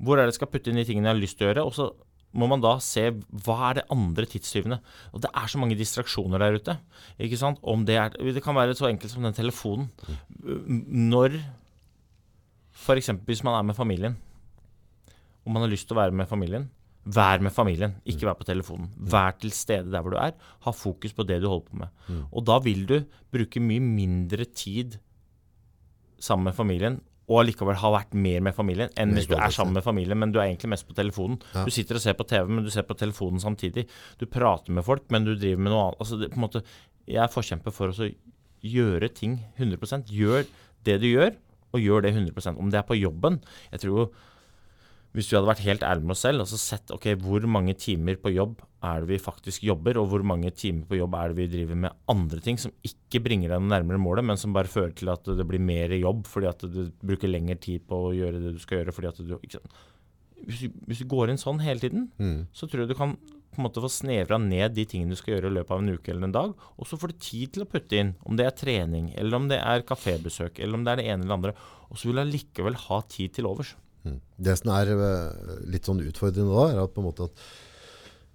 [0.04, 1.66] Hvor er det jeg skal putte inn de tingene jeg har lyst til å gjøre?
[1.68, 1.88] Og så
[2.34, 3.08] må man da se
[3.44, 4.80] hva er det andre tidstyvene.
[5.14, 6.76] Og det er så mange distraksjoner der ute.
[7.22, 7.60] Ikke sant?
[7.62, 9.90] Om det, er, det kan være så enkelt som den telefonen.
[10.42, 11.38] Når
[12.74, 13.12] F.eks.
[13.24, 14.16] hvis man er med familien,
[15.44, 16.66] og man har lyst til å være med familien.
[17.04, 18.88] Vær med familien, ikke vær på telefonen.
[18.96, 20.32] Vær til stede der hvor du er.
[20.64, 21.90] Ha fokus på det du holder på med.
[22.32, 22.96] Og da vil du
[23.32, 24.96] bruke mye mindre tid
[26.18, 29.78] sammen med familien, og allikevel ha vært mer med familien enn hvis du er sammen
[29.78, 31.38] med familien, men du er egentlig mest på telefonen.
[31.54, 31.64] Ja.
[31.64, 33.86] Du sitter og ser på TV, men du ser på telefonen samtidig.
[34.20, 36.02] Du prater med folk, men du driver med noe annet.
[36.04, 36.60] Altså, det, måte,
[37.08, 38.10] jeg er forkjemper for å
[38.64, 40.46] gjøre ting 100% Gjør
[40.84, 41.34] det du gjør,
[41.74, 43.40] og gjør det 100% Om det er på jobben
[43.72, 44.06] Jeg tror jo
[45.14, 47.74] hvis vi hadde vært helt ærlige med oss selv og så sett ok, hvor mange
[47.78, 51.30] timer på jobb er det vi faktisk jobber, og hvor mange timer på jobb er
[51.30, 54.52] det vi driver med andre ting som ikke bringer deg noe nærmere målet, men som
[54.52, 58.00] bare fører til at det blir mer jobb fordi at du bruker lengre tid på
[58.08, 58.92] å gjøre det du skal gjøre.
[58.96, 59.38] fordi at du?
[60.44, 62.46] Hvis, du, hvis du går inn sånn hele tiden, Mm.
[62.52, 63.14] så tror jeg du kan
[63.54, 65.94] på en måte få snevra ned de tingene du skal gjøre i løpet av en
[65.94, 68.48] uke eller en dag, og så får du tid til å putte inn om det
[68.48, 71.38] er trening, eller om det er kafébesøk, eller om det er det ene eller det
[71.38, 71.54] andre,
[71.88, 73.76] og så vil du allikevel ha tid til overs.
[74.04, 74.18] Mm.
[74.48, 77.46] Det som er øh, litt sånn utfordrende da, er at på en måte at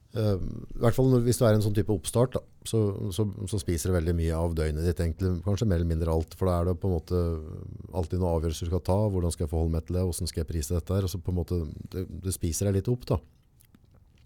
[0.09, 0.41] Uh,
[0.74, 2.80] i hvert fall når, hvis du er en sånn type oppstart, da, så,
[3.13, 6.34] så, så spiser det veldig mye av døgnet ditt, egentlig, kanskje mer eller mindre alt,
[6.38, 7.20] for da er det på en måte
[7.93, 10.41] alltid noen avgjørelser du skal ta, hvordan skal jeg forholde meg til det, hvordan skal
[10.41, 11.59] jeg prise dette her, og så på en måte,
[11.93, 13.20] det, det spiser deg litt opp da.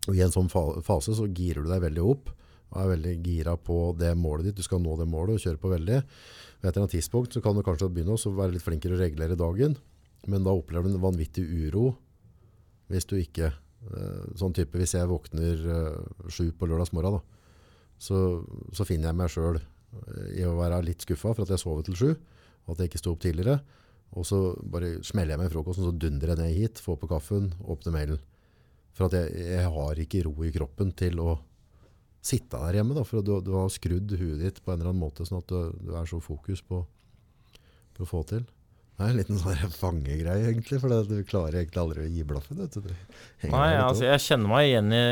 [0.08, 2.32] Og i en sånn fa fase så girer du deg veldig opp,
[2.72, 5.60] og er veldig gira på det målet ditt, du skal nå det målet og kjøre
[5.60, 6.00] på veldig.
[6.64, 9.76] Ved et tidspunkt så kan du kanskje begynne å være litt flinkere å regulere dagen,
[10.30, 11.92] men da opplever du en vanvittig uro
[12.92, 17.22] hvis du ikke eh, sånn type hvis jeg våkner eh, sju på lørdagsmorgen
[18.04, 18.18] så,
[18.76, 19.62] så finner jeg meg sjøl
[20.34, 22.10] i å være litt skuffa for at jeg sovet til sju,
[22.66, 23.60] og at jeg ikke sto opp tidligere.
[24.14, 27.10] Og så bare smeller jeg meg i frokosten, så dundrer jeg ned hit, får på
[27.10, 28.22] kaffen, åpner mailen.
[28.94, 31.38] For at jeg, jeg har ikke ro i kroppen til å
[32.24, 35.02] sitte der hjemme, da, for du, du har skrudd huet ditt på en eller annen
[35.02, 36.84] måte, sånn at du, du er så fokus på,
[37.98, 38.46] på å få til.
[38.94, 42.60] Det er en liten sånn fangegreie, egentlig, for du klarer egentlig aldri å gi blaffen.
[43.50, 45.04] Nei, altså jeg kjenner meg igjen i,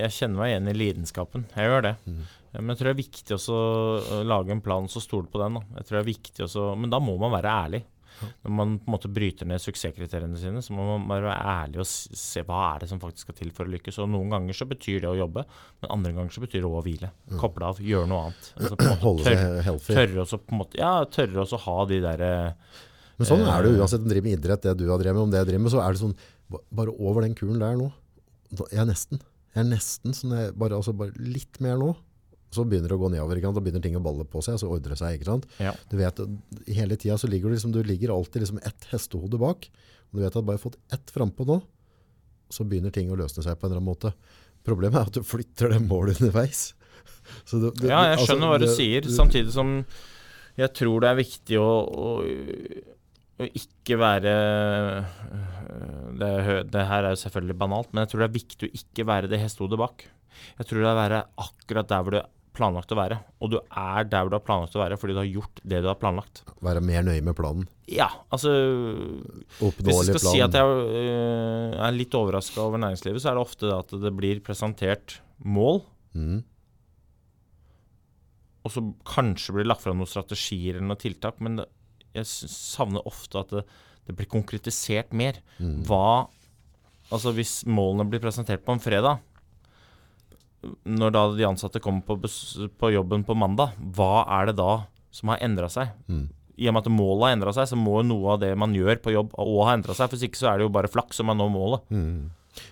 [0.00, 1.44] jeg kjenner meg igjen i lidenskapen.
[1.52, 1.92] Jeg gjør det.
[2.08, 2.22] Mm.
[2.56, 5.58] Men jeg tror det er viktig å lage en plan så stole på den.
[5.60, 5.76] Da.
[5.82, 7.82] Jeg tror det er viktig også, Men da må man være ærlig.
[8.16, 11.82] Når man på en måte bryter ned suksesskriteriene sine, så må man bare være ærlig
[11.82, 13.98] og se hva er det som faktisk skal til for å lykkes.
[14.00, 15.44] Og Noen ganger så betyr det å jobbe,
[15.82, 17.10] men andre ganger så betyr det å hvile.
[17.42, 18.50] Koble av, gjøre noe annet.
[18.56, 19.20] Altså, Mm.
[19.28, 22.32] Tørre, tørre også måte, ja, tørre også ha de derre
[23.18, 25.22] Men sånn er det uansett om du driver med idrett, det du har drevet med,
[25.24, 26.16] om det jeg driver med, så er det sånn,
[26.80, 27.86] bare over den kulen der nå,
[28.70, 29.20] jeg er nesten,
[29.54, 31.94] jeg er nesten sånn, jeg, bare, altså bare litt mer nå,
[32.54, 33.56] så begynner det å gå nedover, ikke sant?
[33.58, 35.46] da begynner ting å balle på seg, så ordrer det seg, ikke sant?
[35.60, 35.72] Ja.
[35.90, 36.20] Du vet,
[36.76, 39.66] hele tiden så ligger du liksom, du ligger alltid liksom ett hestehode bak,
[40.12, 41.58] og du vet at bare fått ett frampå nå,
[42.52, 44.12] så begynner ting å løsne seg på en eller annen måte.
[44.66, 46.68] Problemet er at du flytter det målet underveis.
[47.48, 49.72] Så du- du- Ja, jeg altså, skjønner hva du du sier, samtidig som
[50.56, 52.10] jeg tror det er viktig å, å
[53.44, 55.10] ikke være øh,
[56.16, 56.30] det,
[56.72, 59.28] det her er jo selvfølgelig banalt, men jeg tror det er viktig å ikke være
[59.28, 60.06] det hestehodet bak.
[60.56, 63.18] Jeg tror det er å være akkurat der hvor du er planlagt å være.
[63.44, 65.82] Og du er der hvor du har planlagt å være fordi du har gjort det
[65.84, 66.40] du har planlagt.
[66.64, 67.66] Være mer nøye med planen.
[67.92, 68.50] Ja, altså
[69.60, 73.30] Oppnåelig Hvis jeg skal skal si at jeg øh, er litt overraska over næringslivet, så
[73.30, 75.82] er det ofte at det blir presentert mål
[76.16, 76.38] Mm.
[78.64, 81.66] og så kanskje blir det lagt fram noen strategier eller noen tiltak, men det,
[82.16, 83.62] jeg savner ofte at det,
[84.08, 85.38] det blir konkretisert mer.
[85.60, 85.82] Mm.
[85.88, 86.26] Hva
[87.06, 89.20] Altså hvis målene blir presentert på en fredag,
[90.90, 92.16] når da de ansatte kommer på,
[92.80, 94.72] på jobben på mandag, hva er det da
[95.14, 95.92] som har endra seg?
[96.10, 96.24] Mm.
[96.56, 98.98] I og med at målet har endra seg, så må noe av det man gjør
[99.04, 100.10] på jobb òg ha endra seg.
[100.10, 101.86] For ikke så er det jo bare flaks om man når målet.
[101.94, 102.18] Mm.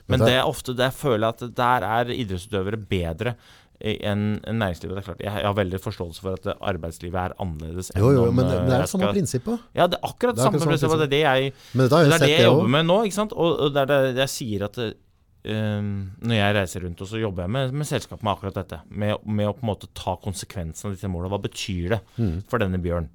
[0.09, 3.36] Men det- det er ofte det jeg føler at der er idrettsutøvere bedre
[3.81, 4.95] enn enn næringslivet.
[4.97, 7.91] Det er klart, jeg, har veldig forståelse for at arbeidslivet er annerledes.
[7.99, 9.64] Jo, jo, men det, det er det samme prinsippet.
[9.75, 10.99] Ja, det er akkurat Det samme samme prinsippet.
[11.03, 13.01] Det er det jeg, det jeg er det jeg jobber med nå.
[13.09, 13.33] ikke sant?
[13.33, 15.81] Og, og det er det jeg sier at eh,
[16.25, 18.81] Når jeg reiser rundt, og så jobber jeg med, med selskap med akkurat dette.
[18.89, 21.33] Med, med å på en måte ta konsekvensen av disse målene.
[21.35, 22.39] Hva betyr det Mm.
[22.49, 23.09] for denne bjørn?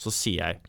[0.00, 0.60] Så sier jeg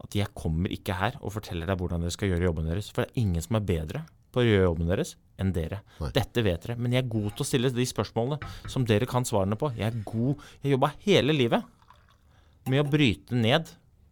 [0.00, 2.88] at jeg kommer ikke her og forteller deg hvordan dere skal gjøre jobben deres.
[2.90, 5.80] For det er ingen som er bedre på å gjøre jobben deres enn dere.
[6.00, 6.10] Nei.
[6.14, 6.78] Dette vet dere.
[6.80, 9.72] Men jeg er god til å stille de spørsmålene som dere kan svarene på.
[9.78, 11.64] Jeg er god Jeg jobba hele livet
[12.68, 13.70] med å bryte ned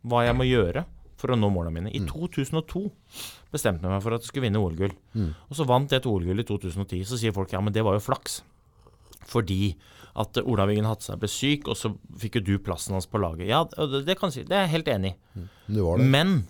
[0.09, 0.87] hva jeg må gjøre
[1.19, 1.93] for å nå målene mine.
[1.93, 2.85] I 2002
[3.53, 4.95] bestemte jeg meg for at jeg skulle vinne OL-gull.
[5.19, 5.33] Mm.
[5.51, 7.05] Og så vant jeg et OL-gull i 2010.
[7.09, 8.41] Så sier folk ja, men det var jo flaks.
[9.29, 9.75] Fordi
[10.19, 13.51] at Ola Wiggen Hatse ble syk, og så fikk jo du plassen hans på laget.
[13.51, 14.49] Ja, det, det kan jeg si.
[14.49, 15.45] Det er jeg helt enig i.
[15.69, 15.83] Du.
[16.01, 16.41] Men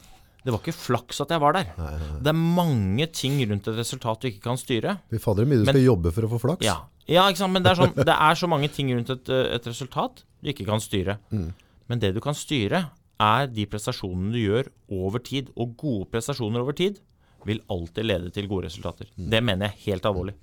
[0.48, 1.66] det var ikke flaks at jeg var der.
[1.76, 2.20] Nei, nei.
[2.24, 4.94] Det er mange ting rundt et resultat du ikke kan styre.
[5.12, 6.64] Fy fader, mye du skal jobbe for å få flaks.
[6.64, 9.68] Ja, ja men det er, sånn, det er så mange ting rundt et, eh, et
[9.68, 11.18] resultat du ikke kan styre.
[11.28, 11.50] Mm.
[11.92, 12.86] Men det du kan styre,
[13.18, 15.52] er de prestasjonene du gjør over tid.
[15.60, 17.02] Og gode prestasjoner over tid
[17.48, 19.10] vil alltid lede til gode resultater.
[19.18, 19.28] Mm.
[19.34, 20.36] Det mener jeg helt alvorlig.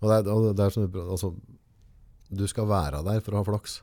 [0.00, 1.34] Og det er, og det er sånn, altså,
[2.32, 3.82] du skal være der for å ha flaks.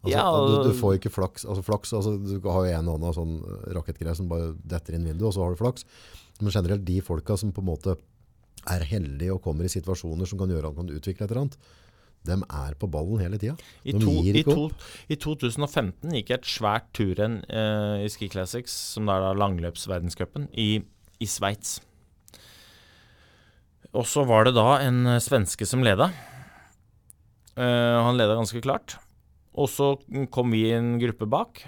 [0.00, 1.44] Altså, Ja, og- du, du får ikke flaks.
[1.44, 3.34] Altså, flaks altså, du har jo en hånd annen sånn
[3.76, 5.84] rakettgreier som bare detter inn vinduet, og så har du flaks.
[6.40, 7.96] Men generelt de folka som på en måte
[8.70, 11.42] er heldige og kommer i situasjoner som kan gjøre at man kan utvikle et eller
[11.46, 11.56] annet,
[12.28, 13.54] de er på ballen hele tida.
[13.84, 14.66] I, De to, gir i, ikke to,
[15.08, 19.30] I 2015 gikk jeg et svært turrenn eh, i Ski Classics, som da er da
[19.40, 20.82] langløpsverdenscupen, i,
[21.20, 21.78] i Sveits.
[23.96, 26.10] Og så var det da en eh, svenske som leda.
[27.56, 28.98] Eh, han leda ganske klart.
[29.58, 29.94] Og så
[30.30, 31.62] kom vi i en gruppe bak.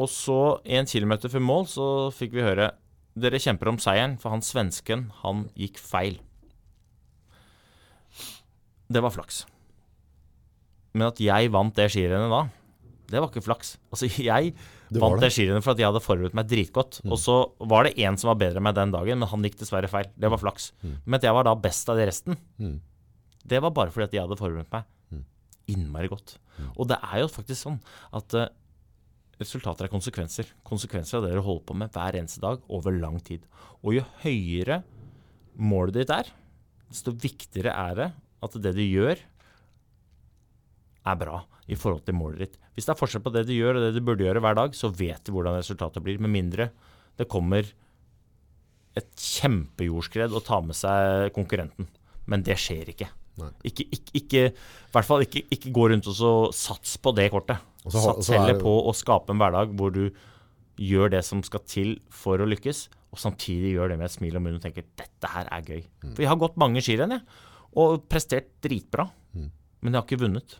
[0.00, 1.86] Og så, en kilometer før mål, så
[2.16, 2.72] fikk vi høre
[3.12, 6.14] Dere kjemper om seieren, for han svensken, han gikk feil.
[8.92, 9.42] Det var flaks.
[10.96, 12.42] Men at jeg vant det skirennet da,
[13.12, 13.74] det var ikke flaks.
[13.92, 14.54] Altså, jeg
[14.92, 15.26] Det vant det.
[15.28, 17.02] det skirennet for at jeg hadde forberedt meg dritgodt.
[17.04, 17.36] Og så
[17.68, 20.08] var det en som var bedre enn meg den dagen, men han gikk dessverre feil.
[20.16, 20.70] Det var flaks.
[20.84, 22.80] Men at jeg var da best av de resten, Mm.
[23.44, 24.88] det var bare fordi at jeg hadde forberedt meg Mm.
[25.70, 26.36] Innmari godt.
[26.76, 27.78] Og det er jo faktisk sånn
[28.14, 28.48] at uh,
[29.40, 30.50] resultater er konsekvenser.
[30.66, 33.44] Konsekvenser av det du holder på med hver eneste dag over lang tid.
[33.82, 34.82] Og jo høyere
[35.60, 36.30] målet ditt er,
[36.92, 38.10] desto viktigere er det
[38.42, 39.20] at det du gjør,
[41.02, 41.40] er bra
[41.70, 42.58] i forhold til målet ditt.
[42.74, 44.76] Hvis det er forskjell på det du gjør og det du burde gjøre hver dag,
[44.78, 46.20] så vet du hvordan resultatet blir.
[46.22, 46.70] Med mindre
[47.18, 47.66] det kommer
[48.98, 51.88] et kjempejordskred og tar med seg konkurrenten.
[52.30, 53.08] Men det skjer ikke.
[53.64, 57.30] Ikke, ikke, ikke, I hvert fall ikke, ikke gå rundt og så sats på det
[57.32, 57.56] kortet.
[57.84, 60.10] Har- Sats er heller på å skape en hverdag hvor du
[60.78, 64.36] gjør det som skal til for å lykkes, og samtidig gjør det med et smil
[64.36, 65.84] om munnen og tenker 'dette her er gøy'.
[66.04, 66.14] Mm.
[66.14, 67.20] For jeg har gått mange skirenn.
[67.74, 69.10] Og prestert dritbra.
[69.34, 69.50] Mm.
[69.82, 70.58] Men jeg har ikke vunnet.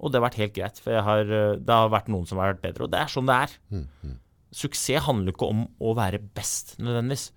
[0.00, 2.38] Og det har vært helt greit, for jeg har, eh, det har vært noen som
[2.38, 2.84] har vært bedre.
[2.84, 3.50] Og det er sånn det er.
[3.70, 4.18] Mm, mm.
[4.52, 7.30] Suksess handler ikke om å være best, nødvendigvis.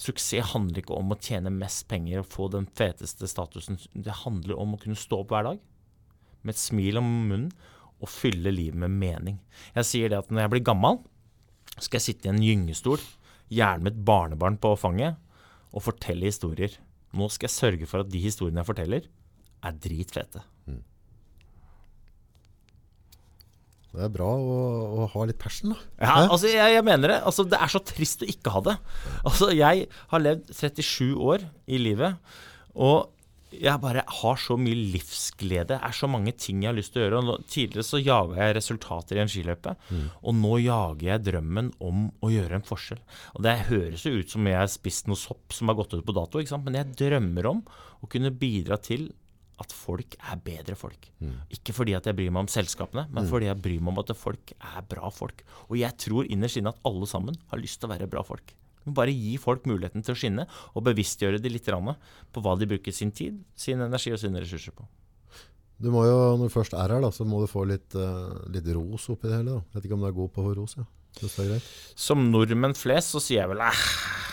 [0.00, 3.76] Suksess handler ikke om å tjene mest penger og få den feteste statusen.
[3.92, 5.60] Det handler om å kunne stå opp hver dag
[6.40, 7.50] med et smil om munnen
[8.00, 9.40] og fylle livet med mening.
[9.76, 11.02] Jeg sier det at når jeg blir gammel,
[11.76, 13.02] skal jeg sitte i en gyngestol,
[13.52, 15.18] gjerne med et barnebarn på fanget,
[15.70, 16.72] og fortelle historier.
[17.12, 19.10] Nå skal jeg sørge for at de historiene jeg forteller,
[19.60, 20.40] er dritfete.
[23.90, 24.58] Det er bra å,
[25.02, 25.80] å ha litt passion, da.
[25.98, 27.20] Ja, altså jeg, jeg mener det.
[27.26, 28.76] Altså, det er så trist å ikke ha det.
[29.26, 32.36] Altså, jeg har levd 37 år i livet,
[32.78, 33.10] og
[33.50, 35.72] jeg bare har så mye livsglede.
[35.72, 37.18] Det er så mange ting jeg har lyst til å gjøre.
[37.18, 39.74] Og nå, tidligere så jaga jeg resultater i en skiløype,
[40.22, 43.00] og nå jager jeg drømmen om å gjøre en forskjell.
[43.34, 46.06] Og Det høres jo ut som jeg har spist noe sopp som har gått ut
[46.06, 47.64] på dato, men jeg drømmer om
[48.00, 49.10] å kunne bidra til
[49.60, 51.10] at folk er bedre folk.
[51.52, 54.14] Ikke fordi at jeg bryr meg om selskapene, men fordi jeg bryr meg om at
[54.16, 55.44] folk er bra folk.
[55.68, 58.54] Og jeg tror innerst inne at alle sammen har lyst til å være bra folk.
[58.90, 62.92] Bare gi folk muligheten til å skinne, og bevisstgjøre de litt på hva de bruker
[62.96, 64.88] sin tid, sin energi og sine ressurser på.
[65.80, 68.36] Du må jo, når du først er her, da, så må du få litt, uh,
[68.52, 69.60] litt ros oppi det hele.
[69.60, 69.76] da.
[69.76, 70.84] Vet ikke om du er god på å få ros, ja.
[71.98, 73.80] Som nordmenn flest så sier jeg vel æh,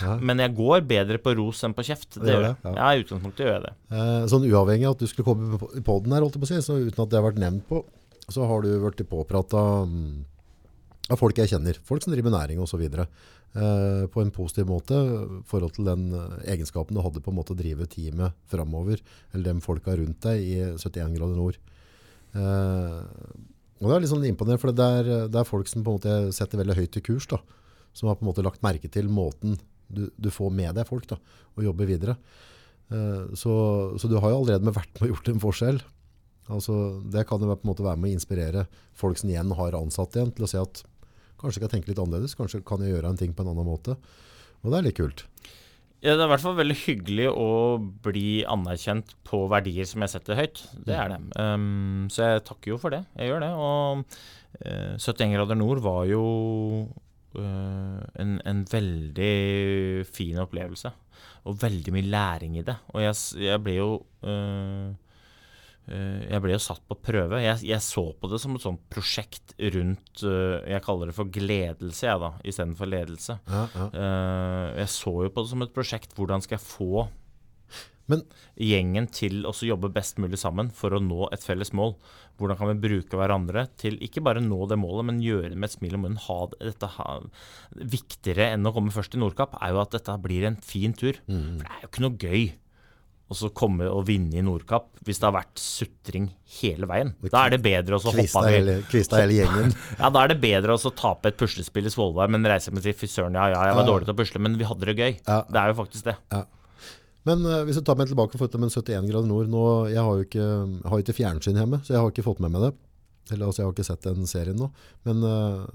[0.02, 0.16] Ja.
[0.22, 2.18] men jeg går bedre på ros enn på kjeft.
[2.20, 2.74] Det Gjør det, ja.
[2.78, 3.74] Ja, i utgangspunktet gjør jeg det.
[3.91, 6.50] Eh, sånn uavhengig av at du skulle komme på- i podden her, holdt jeg på
[6.50, 7.84] å si, så uten at det har vært nevnt på,
[8.30, 10.26] så har du vært påprata mm,
[11.10, 11.78] av folk jeg kjenner.
[11.88, 12.84] Folk som driver med næring osv.
[13.58, 17.38] Eh, på en positiv måte i forhold til den eh, egenskapen du hadde på en
[17.39, 19.00] måte å drive teamet framover,
[19.34, 21.58] eller de folka rundt deg i 71 grader nord.
[22.36, 23.00] Eh,
[23.78, 26.00] og det er litt sånn imponerende, for det er, det er folk som på en
[26.00, 27.39] måte setter veldig høyt i kurs, da,
[27.98, 29.58] som har på en måte lagt merke til måten
[29.90, 31.18] du, du får med deg folk da,
[31.56, 32.18] og jobber videre.
[32.92, 33.54] Eh, Så,
[34.00, 35.80] så du har jo allerede vært med og gjort en forskjell.
[36.48, 36.76] Altså,
[37.12, 40.16] det kan jo på en måte være med å inspirere folk som igjen har ansatt
[40.16, 40.84] igjen, til å si at
[41.38, 43.68] kanskje jeg kan tenke litt annerledes, kanskje kan jeg gjøre en ting på en annen
[43.68, 43.98] måte.
[44.64, 45.26] Og det er litt kult.
[45.98, 47.50] Ja, det er i hvert fall veldig hyggelig å
[48.06, 50.62] bli anerkjent på verdier som jeg setter høyt.
[50.86, 51.18] Det er det.
[51.42, 53.00] Um, så jeg takker jo for det.
[53.18, 53.50] Jeg gjør det.
[53.58, 54.04] Og
[54.62, 56.22] uh, 71 grader nord var jo
[56.86, 60.91] eh, en, en veldig fin opplevelse.
[61.47, 62.78] Og veldig mye læring i det.
[62.93, 63.17] Og jeg,
[63.47, 63.91] jeg ble jo
[64.28, 64.89] eh,
[65.88, 67.39] eh, jeg ble jo satt på prøve.
[67.43, 71.32] Jeg, jeg så på det som et sånt prosjekt rundt eh, Jeg kaller det for
[71.32, 73.38] gledelse, jeg, da, istedenfor ledelse.
[73.47, 73.88] Ja, ja.
[73.93, 76.17] Uh, jeg så jo på det som et prosjekt.
[76.17, 77.07] Hvordan skal jeg få
[78.08, 78.24] Men-
[78.58, 81.95] gjengen til å jobbe best mulig sammen for å nå et felles mål?
[82.38, 85.70] Hvordan kan vi bruke hverandre til ikke bare nå det målet, men gjøre det med
[85.70, 86.22] et smil om munnen?
[86.28, 87.20] Ha dette ha,
[87.76, 91.20] viktigere enn å komme først i Nordkapp, er jo at dette blir en fin tur.
[91.28, 91.58] Mm.
[91.58, 92.47] For det er jo ikke noe gøy
[93.28, 96.30] å så komme og vinne i Nordkapp hvis det har vært sutring
[96.62, 97.10] hele veien.
[97.28, 99.74] Da er det bedre å så hoppe av hele, hele gjengen.
[99.99, 102.86] ja, da er det bedre å så tape et puslespill i Svolvær, men reise med
[102.88, 103.89] til fy søren, ja, ja, jeg var Ja.
[103.91, 105.20] dårlig til å pusle, men vi hadde det gøy.
[105.28, 105.41] Ja.
[105.43, 106.16] Det er jo faktisk det.
[107.28, 110.19] Men eh, hvis du tar meg tilbake for med 71 grader nord, nå, jeg har
[110.19, 110.49] jo ikke,
[110.88, 112.73] har ikke fjernsyn hjemme, så jeg har ikke fått med meg det.
[113.34, 114.69] Eller altså, jeg har ikke sett den serien nå.
[115.07, 115.65] Men uh,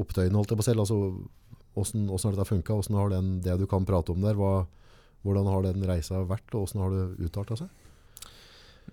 [0.00, 0.96] opptøyene holdt jeg på selv, altså,
[1.76, 2.72] hvordan, hvordan har dette funket?
[2.72, 4.54] Hvordan har den, det du kan prate om der, hva,
[5.26, 7.74] hvordan har den reisa vært, og hvordan har det utartet seg?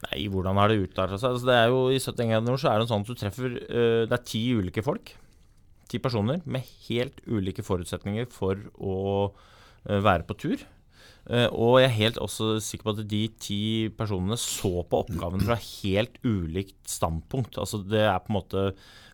[0.01, 1.37] Nei, hvordan har det utarta seg?
[1.37, 3.57] Altså, det er jo I 71 grader nord så er det sånn at du treffer
[3.61, 5.13] uh, Det er ti ulike folk.
[5.91, 8.99] Ti personer med helt ulike forutsetninger for å
[9.29, 10.67] uh, være på tur.
[11.29, 13.61] Eh, og jeg er helt også sikker på at de ti
[13.97, 17.59] personene så på oppgaven fra helt ulikt standpunkt.
[17.61, 18.65] Altså det er på en måte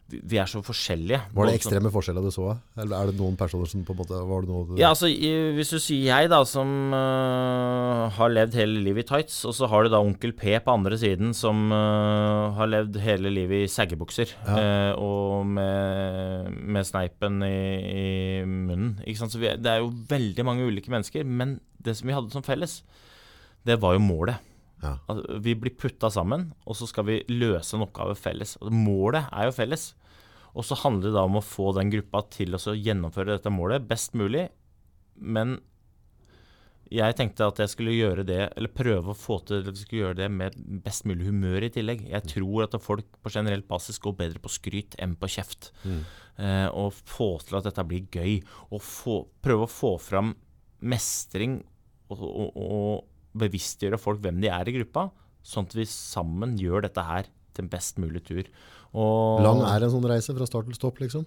[0.07, 1.19] Vi er så forskjellige.
[1.35, 2.53] Var det ekstreme forskjeller du så?
[2.79, 5.09] Eller er det noen personer som på en måte Var det noe du Ja, altså
[5.11, 9.67] Hvis du sier jeg, da, som uh, har levd hele livet i tights, og så
[9.67, 13.71] har du da onkel P på andre siden, som uh, har levd hele livet i
[13.71, 14.55] saggebukser Ja.
[14.55, 17.57] uh, og med, med sneipen i,
[17.91, 18.07] i
[18.47, 18.95] munnen.
[19.03, 19.35] Ikke sant?
[19.35, 22.45] Så vi, det er jo veldig mange ulike mennesker, men det som vi hadde som
[22.45, 22.79] felles,
[23.67, 24.39] det var jo målet.
[24.83, 24.97] Ja.
[25.09, 28.55] Altså, vi blir putta sammen, og så skal vi løse en oppgave felles.
[28.61, 29.89] Og målet er jo felles.
[30.57, 33.85] Og så handler det da om å få den gruppa til å gjennomføre dette målet
[33.89, 34.47] best mulig.
[35.17, 35.57] Men
[36.93, 40.05] jeg tenkte at jeg skulle gjøre det, eller prøve å få til at vi skulle
[40.05, 40.55] gjøre det med
[40.85, 42.05] best mulig humør i tillegg.
[42.07, 45.71] Jeg tror at folk på generelt basis går bedre på skryt enn på kjeft.
[45.83, 45.99] Mm.
[46.37, 48.39] Eh, og få til at dette blir gøy.
[48.71, 50.33] Og få, prøve å få fram
[50.85, 51.59] mestring
[52.13, 53.05] og, og, og
[53.39, 55.09] bevisstgjøre folk hvem de er i gruppa,
[55.47, 58.43] sånn at vi sammen gjør dette her til en best mulig tur.
[58.97, 61.25] Og Lang er en sånn reise fra start til stopp, liksom?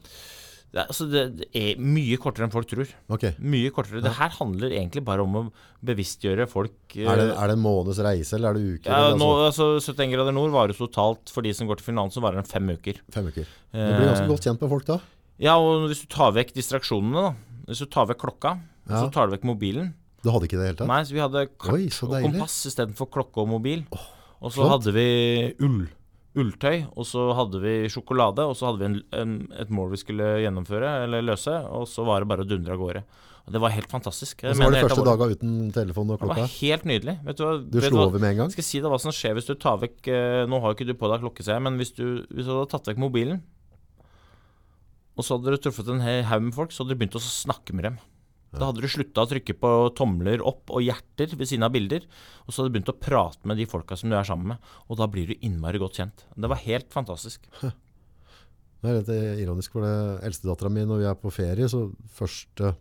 [0.71, 2.87] Er, altså det, er mye kortere enn folk tror.
[3.11, 3.33] Okay.
[3.43, 3.99] Mye kortere.
[4.05, 5.43] Det her handler egentlig bare om å
[5.83, 6.77] bevisstgjøre folk.
[6.95, 8.91] eh, Er det, er det en måneds reise, eller er det uker?
[8.93, 12.15] ja, nå, altså, altså 71 grader nord varer totalt for de som går til finalen,
[12.15, 13.01] så varer den fem uker.
[13.11, 13.51] fem uker.
[13.75, 15.01] Du blir ganske Eh, godt kjent med folk da.
[15.43, 17.35] Ja, og hvis du tar vekk distraksjonene, da.
[17.67, 19.03] Hvis du tar vekk klokka, Ja.
[19.03, 19.95] så tar du vekk mobilen.
[20.21, 20.91] Du hadde ikke det i det hele tatt?
[20.91, 23.87] Nei, så vi hadde kart Oi, og kompass istedenfor klokke og mobil.
[23.95, 24.75] og så flott.
[24.75, 25.09] hadde vi
[25.65, 25.81] ull.
[26.41, 29.99] Ulltøy, og så hadde vi sjokolade, og så hadde vi en, en, et mål vi
[29.99, 33.03] skulle gjennomføre, eller løse, og så var det bare å dundre av gårde.
[33.49, 34.45] Og det var helt fantastisk.
[34.45, 36.37] Jeg Og så var det første dager uten telefon og klokka?
[36.37, 37.17] Det var helt nydelig.
[37.27, 37.47] Vet du?
[37.67, 38.53] Du vet slo over med en gang?
[38.53, 40.79] Jeg skal si deg hva som skjer hvis du tar vekk eh, Nå har jo
[40.79, 43.01] ikke du på deg klokke, ser jeg, men hvis du, hvis du hadde tatt vekk
[43.03, 43.41] mobilen,
[45.19, 47.75] og så hadde du truffet en haug med folk, så hadde du begynt å snakke
[47.75, 47.99] med dem.
[48.51, 52.07] Da hadde du slutta å trykke på tomler opp og hjerter ved siden av bilder,
[52.47, 54.73] og så hadde du begynt å prate med de folka som du er sammen med,
[54.91, 56.25] og da blir du innmari godt kjent.
[56.35, 57.47] Det var helt fantastisk.
[58.81, 61.85] Det er litt eh, ironisk, for det eldstedattera mi, når vi er på ferie, så
[62.17, 62.73] første,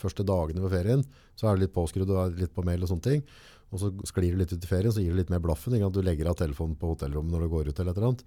[0.00, 1.04] første dagene på ferien,
[1.38, 3.26] så er du litt påskrudd og er litt på mail og sånne ting.
[3.72, 5.76] Og så sklir du litt ut i ferien, så gir du litt mer blaffen.
[5.76, 5.92] Ikke?
[5.92, 8.24] Du legger av telefonen på hotellrommet når du går ut eller et eller annet.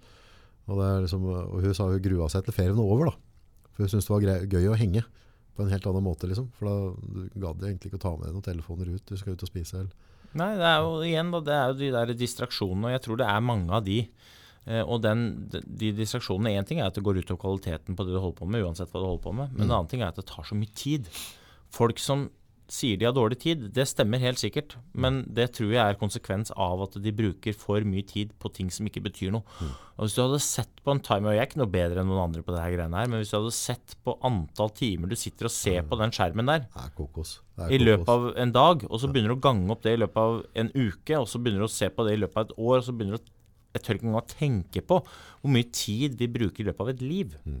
[0.66, 3.68] Og, liksom, og hun sa hun grua seg til ferien var over, da.
[3.74, 5.04] For hun syntes det var gøy å henge
[5.56, 6.50] på en helt annen måte, liksom.
[6.58, 6.74] For da
[7.32, 9.04] du jeg egentlig ikke å ta med deg noen telefoner ut.
[9.08, 9.82] Du skal ut og spise.
[9.82, 10.16] Eller.
[10.36, 13.20] Nei, det er jo igjen da, det er jo de der distraksjonene, og jeg tror
[13.20, 14.00] det er mange av de.
[14.66, 18.16] Eh, og den, de, distraksjonene, én ting er at det går utover kvaliteten på det
[18.16, 20.10] du holder på med, uansett hva du holder på med, men en annen ting er
[20.10, 21.08] at det tar så mye tid.
[21.74, 22.28] Folk som
[22.72, 26.50] sier de har dårlig tid, det stemmer helt sikkert, men det tror jeg er konsekvens
[26.50, 29.44] av at de bruker for mye tid på ting som ikke betyr noe.
[29.96, 32.24] Og Hvis du hadde sett på en timer, jeg er ikke noe bedre enn noen
[32.24, 35.16] andre på det her greiene her, men hvis du hadde sett på antall timer du
[35.18, 36.90] sitter og ser på den skjermen der, er
[37.68, 40.02] er i løpet av en dag, og så begynner du å gange opp det i
[40.02, 42.50] løpet av en uke, og så begynner du å se på det i løpet av
[42.50, 43.32] et år, og så begynner du å
[43.76, 47.02] Jeg tør ikke engang tenke på hvor mye tid vi bruker i løpet av et
[47.04, 47.34] liv.
[47.44, 47.58] Ja,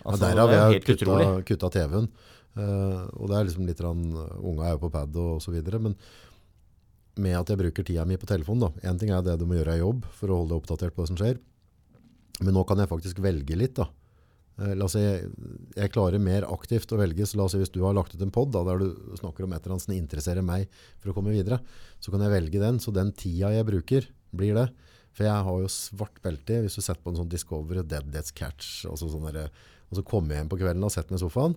[0.00, 2.06] Altså, der har det er vi helt kutta, kutta TV-en.
[2.58, 4.02] Eh, og det er liksom litt rann,
[4.40, 5.60] Unga er jo på pad og, osv.
[5.60, 5.82] så.
[5.82, 5.96] Men
[7.20, 8.70] med at jeg bruker tida mi på telefon da.
[8.86, 11.04] En ting er det du må gjøre i jobb for å holde deg oppdatert på
[11.04, 11.40] det som skjer.
[12.40, 13.76] Men nå kan jeg faktisk velge litt.
[13.76, 13.88] da.
[14.60, 17.26] Uh, la oss si, jeg klarer mer aktivt å velge.
[17.26, 19.52] så la oss si Hvis du har lagt ut en pod der du snakker om
[19.52, 20.70] et eller annet som interesserer meg
[21.00, 21.60] for å komme videre,
[22.00, 22.80] så kan jeg velge den.
[22.80, 24.70] Så den tida jeg bruker, blir det.
[25.16, 28.32] For jeg har jo svart belte hvis du setter på en sånn Discovery, Dead Death's
[28.32, 29.50] Catch, altså sånn der,
[29.90, 31.56] og så kommer jeg hjem på kvelden og setter meg i sofaen,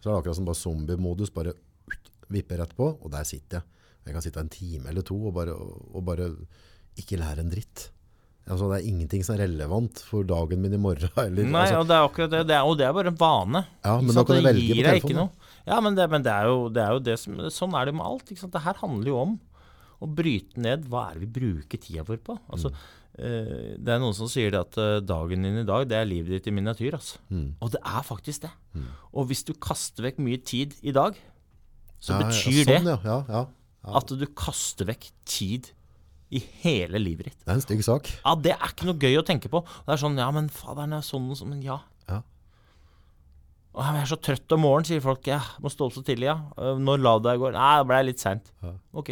[0.00, 1.54] så er det akkurat som bare zombie-modus, bare
[2.32, 3.70] vipper rett på, og der sitter jeg.
[4.04, 6.26] Jeg kan sitte en time eller to og bare, og bare
[7.00, 7.86] ikke lære en dritt.
[8.44, 11.08] Altså, det er ingenting som er relevant for dagen min i morgen.
[11.22, 12.42] Eller, Nei, altså, og det er akkurat det.
[12.50, 13.62] det er, og det er bare en vane.
[13.86, 15.30] Ja, men da kan jeg velge på telefonen.
[15.64, 17.94] Ja, men, det, men det, er jo, det er jo det som Sånn er det
[17.96, 18.28] med alt.
[18.28, 18.52] Ikke sant?
[18.52, 19.32] Det her handler jo om
[20.04, 22.36] å bryte ned hva er det vi bruker tida vår på.
[22.52, 22.84] Altså, Mm.
[23.18, 26.08] Eh, det er noen som sier det at eh, dagen din i dag, det er
[26.08, 26.96] livet ditt i miniatyr.
[26.98, 27.20] Altså.
[27.30, 27.54] Mm.
[27.60, 28.52] Og det er faktisk det.
[29.14, 31.18] Og hvis du kaster vekk mye tid i dag,
[32.02, 33.96] så ja, ja, betyr sånn, det ja, ja, ja, ja.
[34.00, 35.70] at du kaster vekk tid
[36.34, 37.40] i hele livet ditt.
[37.44, 38.10] Det er en stygg sak.
[38.24, 39.62] Ja, det er ikke noe gøy å tenke på.
[39.86, 41.78] Det er sånn, ja, men faderen er sånn og sånn, men ja.
[43.74, 45.26] Jeg er så trøtt om morgenen, sier folk.
[45.26, 46.36] Ja, må stå opp så tidlig, ja.
[46.62, 47.56] «Øh, Når la du deg i går?
[47.56, 48.52] Nei, det ble litt seint.
[48.94, 49.10] Ok.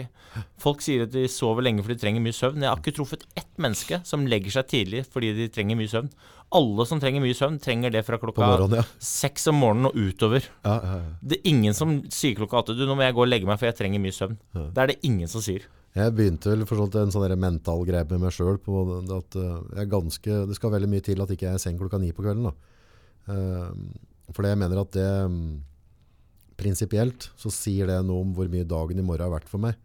[0.63, 2.63] Folk sier at de sover lenge fordi de trenger mye søvn.
[2.63, 6.13] Jeg har ikke truffet ett menneske som legger seg tidlig fordi de trenger mye søvn.
[6.55, 9.03] Alle som trenger mye søvn, trenger det fra klokka morgenen, ja.
[9.03, 10.47] seks om morgenen og utover.
[10.63, 11.13] Ja, ja, ja.
[11.25, 13.59] Det er ingen som sier klokka åtte du, nå må jeg gå og legge meg
[13.59, 14.37] for jeg trenger mye søvn.
[14.55, 15.67] Det er det ingen som sier.
[15.97, 18.85] Jeg begynte vel for sånt en sånn mental greie med meg sjøl på
[19.19, 21.81] at jeg er ganske, det skal veldig mye til at ikke jeg er i seng
[21.81, 22.47] klokka ni på kvelden.
[22.49, 22.55] Da.
[23.33, 25.47] Eh, fordi jeg mener at det mm,
[26.61, 29.79] prinsipielt så sier det noe om hvor mye dagen i morgen har vært for meg.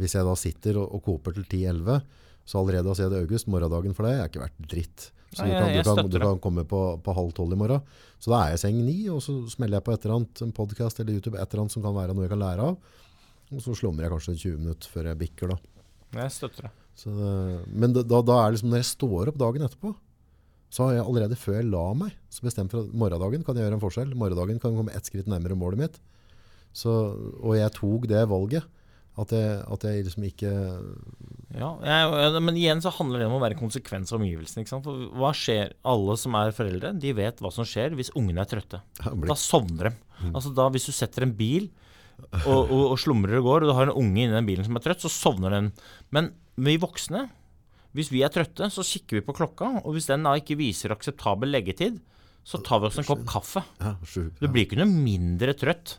[0.00, 2.00] Hvis jeg da sitter og, og koper til 10-11,
[2.48, 5.10] så allerede da jeg det august, morgendagen for deg er ikke verdt dritt.
[5.30, 7.84] Så Nei, du, kan, du, kan, du kan komme på, på halv tolv i morgen.
[8.18, 10.42] Så da er jeg i seng ni, og så smeller jeg på et eller annet,
[10.42, 12.96] en podcast eller YouTube, et eller annet som kan være noe jeg kan lære av.
[13.50, 15.58] Og så slumrer jeg kanskje 20 minutter før jeg bikker da.
[16.18, 16.72] Jeg støtter det.
[16.98, 17.12] Så
[17.70, 19.94] men da, da er det liksom når jeg står opp dagen etterpå,
[20.70, 23.66] så har jeg allerede før jeg la meg, så bestemt for at morgendagen kan jeg
[23.66, 24.12] gjøre en forskjell.
[24.18, 25.96] Morgendagen kan komme ett skritt nærmere målet mitt.
[26.70, 26.92] Så,
[27.42, 28.68] og jeg tok det valget.
[29.18, 30.50] At jeg, at jeg liksom ikke
[31.58, 34.62] Ja, jeg, men igjen så handler det om å være konsekvens av omgivelsene.
[34.70, 35.74] For hva skjer?
[35.90, 38.80] Alle som er foreldre, de vet hva som skjer hvis ungene er trøtte.
[39.26, 39.94] Da sovner de.
[40.30, 41.66] Altså da Hvis du setter en bil
[42.44, 44.78] og, og, og slumrer og går, og du har en unge inni den bilen som
[44.78, 45.70] er trøtt, så sovner den.
[46.14, 47.26] Men vi voksne,
[47.96, 50.94] hvis vi er trøtte, så kikker vi på klokka, og hvis den da ikke viser
[50.94, 51.98] akseptabel leggetid,
[52.46, 53.60] så tar vi oss en kopp kaffe.
[54.40, 55.98] Du blir ikke noe mindre trøtt.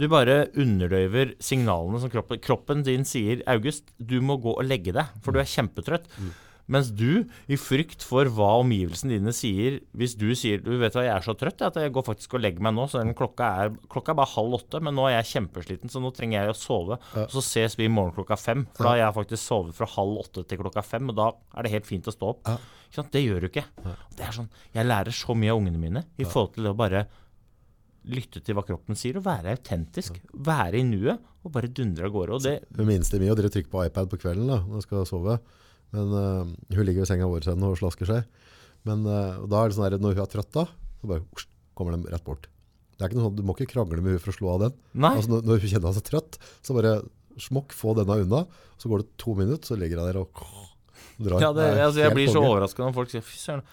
[0.00, 4.94] Du bare underdøyver signalene som kroppen Kroppen din sier 'August, du må gå og legge
[4.96, 6.08] deg, for du er kjempetrøtt'.
[6.70, 11.02] Mens du, i frykt for hva omgivelsene dine sier Hvis du sier Du vet hva,
[11.04, 13.50] jeg er så trøtt at jeg går faktisk og legger meg nå, så den klokka
[13.66, 16.54] er, klokka er bare halv åtte, men nå er jeg kjempesliten, så nå trenger jeg
[16.54, 16.96] å sove.
[17.12, 17.26] Ja.
[17.26, 19.90] Og så ses vi i morgen klokka fem, for da har jeg faktisk sovet fra
[19.96, 22.48] halv åtte til klokka fem, og da er det helt fint å stå opp.
[22.48, 23.04] Ja.
[23.12, 23.64] Det gjør du ikke.
[24.14, 26.78] Det er sånn, Jeg lærer så mye av ungene mine i forhold til det å
[26.78, 27.04] bare
[28.04, 30.20] lytte til hva kroppen sier, og være autentisk.
[30.46, 32.38] Være i nuet, og bare dundre av gårde.
[32.38, 34.84] Og det Hun minste mye, og dere trykker på iPad på kvelden da, når hun
[34.84, 35.38] skal sove.
[35.92, 38.48] Men uh, hun ligger i senga vår og slasker seg.
[38.88, 40.66] Men uh, da er det sånn at når hun er trøtt da,
[41.00, 42.48] så bare usk, kommer de rett bort.
[42.94, 44.60] Det er ikke noe sånn, Du må ikke krangle med hun for å slå av
[44.66, 44.74] den.
[45.08, 46.94] Altså, når, når hun kjenner seg trøtt, så bare
[47.42, 48.44] smokk, få denne unna.
[48.78, 50.44] Så går det to minutter, så ligger hun der og
[51.18, 51.40] drar.
[51.42, 53.64] Ja, det, altså, jeg blir så overraska når folk sier fy søren.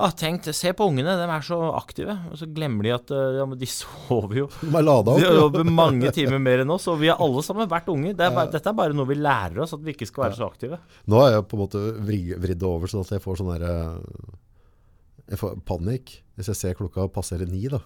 [0.00, 2.14] Ah, tenk, se på ungene, de er så aktive.
[2.30, 4.48] Og så glemmer de at eh, ja, de sover jo.
[4.62, 7.68] De er lada De jobber mange timer mer enn oss, og vi har alle sammen
[7.70, 8.14] vært unge.
[8.16, 10.38] Det er bare, Dette er bare noe vi lærer oss, at vi ikke skal være
[10.38, 10.80] så aktive.
[11.10, 13.66] Nå har jeg på en måte vridd det over sånn at jeg får sånn der
[13.68, 14.20] eh,
[15.34, 17.82] Jeg får panikk hvis jeg ser klokka passere ni da.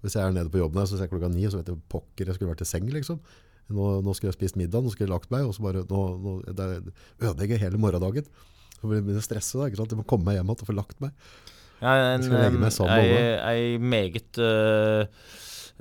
[0.00, 1.68] Hvis jeg er nede på jobben her, så ser jeg klokka ni, og så vet
[1.68, 3.18] jeg pokker jeg skulle vært i seng liksom.
[3.68, 6.04] Nå, nå skulle jeg spist middag, nå skulle jeg lagt meg, og så bare, nå,
[6.24, 6.68] nå det
[7.20, 8.24] ødelegger hele morgendagen.
[8.78, 9.90] Så blir jeg sant?
[9.90, 11.12] Jeg må komme meg hjem igjen og få lagt meg.
[11.78, 12.24] Er en,
[12.58, 15.06] med ei, ei meget uh,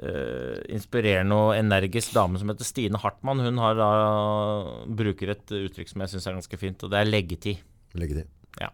[0.03, 3.41] uh, inspirerende og energisk dame som heter Stine Hartmann.
[3.41, 7.09] Hun har uh, bruker et uttrykk som jeg syns er ganske fint, og det er
[7.09, 7.63] leggetid.
[7.97, 8.29] Leggetid.
[8.61, 8.71] Ja.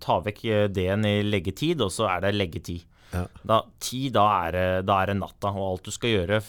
[0.00, 2.84] Ta vekk eh, D-en i leggetid, og så er det leggetid.
[3.12, 3.22] Ja.
[3.46, 6.40] Da, ti, da er, da er det natta, og alt du skal gjøre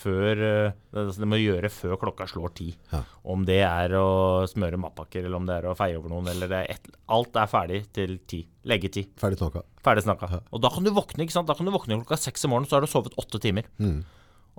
[0.00, 2.70] før eh, det, det må gjøre før klokka slår ti.
[2.92, 3.02] Ja.
[3.32, 6.50] Om det er å smøre matpakker, eller om det er å feie over noen, eller
[6.50, 8.44] det er et, Alt er ferdig til ti.
[8.70, 9.12] Leggetid.
[9.20, 9.64] Ferdig snakka.
[9.84, 10.30] Ferdig snakka.
[10.52, 11.48] Og da kan du våkne ikke sant?
[11.50, 13.68] Da kan du våkne klokka seks om morgenen, så har du sovet åtte timer.
[13.80, 14.02] Mm.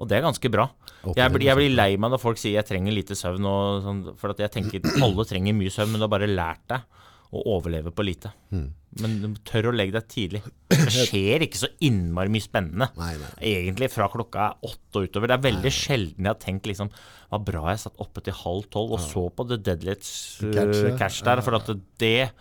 [0.01, 0.65] Og det er ganske bra.
[1.13, 4.01] Jeg blir, jeg blir lei meg når folk sier jeg trenger lite søvn, og sånn,
[4.17, 6.99] for at jeg tenker alle trenger mye søvn, men du har bare lært deg
[7.32, 8.32] å overleve på lite.
[8.51, 8.67] Mm.
[8.99, 10.41] Men du tør å legge deg tidlig.
[10.71, 12.89] Det skjer ikke så innmari mye spennende.
[12.99, 13.32] Nei, nei.
[13.53, 15.32] Egentlig fra klokka er åtte og utover.
[15.32, 16.91] Det er veldig sjelden jeg har tenkt liksom
[17.32, 20.11] Hva bra jeg satt oppe til halv tolv og så på The Deadlights
[20.43, 20.51] uh,
[20.99, 21.29] Catch, ja.
[21.29, 21.71] Der, for at
[22.03, 22.32] det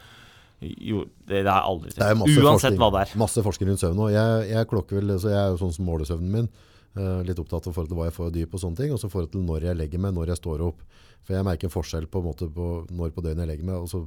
[0.60, 2.18] jo, det, det aldri Det er til.
[2.20, 3.12] masse Uansett forskning, hva det er.
[3.22, 4.02] Masse forskning rundt søvn.
[4.04, 4.10] òg.
[4.12, 6.50] jeg, jeg klokker vel, så jeg er jo sånn som måler søvnen min.
[6.98, 8.92] Uh, litt opptatt av forhold til hva jeg får dyp og sånne ting.
[8.92, 10.82] Og så forhold til når jeg legger meg, når jeg står opp.
[11.24, 13.80] For jeg merker en forskjell på, en måte på når på døgnet jeg legger meg.
[13.80, 14.02] Og så,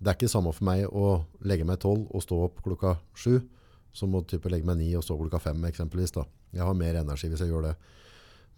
[0.00, 1.08] det er ikke det samme for meg å
[1.44, 3.36] legge meg tolv og stå opp klokka sju,
[3.92, 6.14] som å type legge meg ni og stå klokka fem eksempelvis.
[6.16, 6.24] Da.
[6.56, 7.74] Jeg har mer energi hvis jeg gjør det.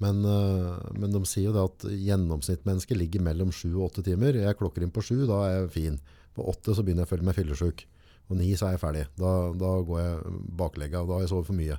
[0.03, 4.39] Men, eh, men de sier jo det at gjennomsnittmennesket ligger mellom sju og åtte timer.
[4.39, 5.99] Jeg klokker inn på sju, da er jeg fin.
[6.37, 7.85] På åtte så begynner jeg å føle meg fyllesyk.
[8.31, 9.05] Og ni så er jeg ferdig.
[9.19, 11.79] Da, da går jeg baklegga, og da har jeg sovet for mye.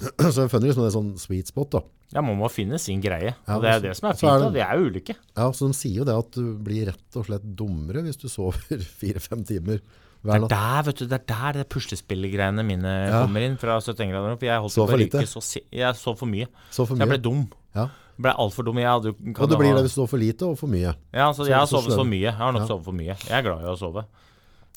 [0.34, 1.70] så jeg finner liksom en sånn sweet spot.
[1.76, 1.80] da.
[2.14, 3.34] Ja, man må finne sin greie.
[3.46, 4.30] Ja, og det er det som er fint.
[4.32, 4.50] er det- da.
[4.56, 5.14] Vi er ulike.
[5.36, 8.26] Ja, så De sier jo det at du blir rett og slett dummere hvis du
[8.28, 8.58] sover
[9.00, 9.80] fire-fem timer
[10.24, 13.22] Det er der vet du, det er der det puslespillgreiene mine Ja.
[13.24, 14.36] kommer inn fra 17 grader.
[14.36, 15.22] For jeg holdt Sov for lite.
[15.28, 15.40] så
[15.72, 16.46] Jeg sov for mye.
[16.70, 17.46] Så for Så jeg ble dum.
[17.74, 17.86] Ja.
[18.16, 18.76] Jeg ble altfor dum.
[18.76, 20.94] Jeg hadde kan Og du blir det hvis du sover for lite og for mye.
[21.14, 22.20] Ja, så Så- jeg har sovet for mye.
[22.28, 22.68] Jeg har nok Ja.
[22.68, 23.16] sovet for mye.
[23.16, 24.04] Jeg er glad i å sove.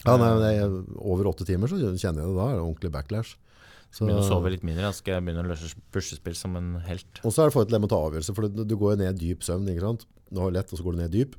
[0.06, 2.46] Ja, nei, nei, Over åtte timer så kjenner jeg det da.
[2.48, 3.36] er det ordentlig backlash.
[3.94, 4.88] Så, Begynner å sove litt mindre.
[4.90, 7.20] Da skal jeg begynne å løse puslespill som en helt.
[7.22, 8.96] Og så er det forhold til det med å ta avgjørelser, for du, du går
[8.96, 9.70] jo ned i dyp søvn.
[9.70, 10.08] ikke sant?
[10.34, 11.38] Du har lett, og så går du ned dyp.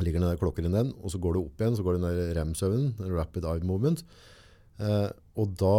[0.00, 2.02] Ligger den der klokken i den, og så går du opp igjen, så går du
[2.06, 4.02] ned i REM-søvnen, rapid eye movement.
[4.80, 5.08] Eh,
[5.40, 5.76] og da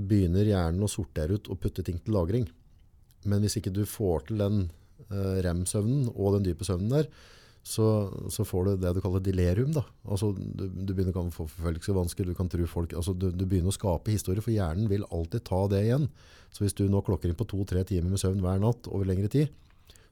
[0.00, 2.46] begynner hjernen å sortere ut og putte ting til lagring.
[3.28, 4.62] Men hvis ikke du får til den
[5.10, 7.10] eh, REM-søvnen og den dype søvnen der,
[7.70, 7.86] så,
[8.32, 9.70] så får du det du kaller delerium.
[9.76, 9.84] Da.
[10.10, 13.70] Altså, du, du begynner å få forfølgelsevansker, du kan tro folk, altså, du, du begynner
[13.70, 16.08] å skape historier, for hjernen vil alltid ta det igjen.
[16.50, 19.30] Så hvis du nå klokker inn på to-tre timer med søvn hver natt over lengre
[19.30, 19.52] tid,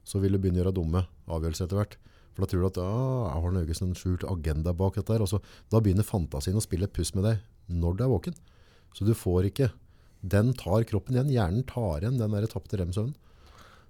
[0.07, 1.99] så vil du begynne å gjøre dumme avgjørelser etter hvert.
[2.31, 5.25] For da tror du at ah, jeg har Nøgesen en skjult agenda bak dette her.
[5.25, 5.41] Altså,
[5.73, 8.37] da begynner fantasien å spille et puss med deg når du er våken.
[8.95, 9.73] Så du får ikke
[10.19, 11.29] Den tar kroppen igjen.
[11.31, 13.13] Hjernen tar igjen den tapte rem-søvnen.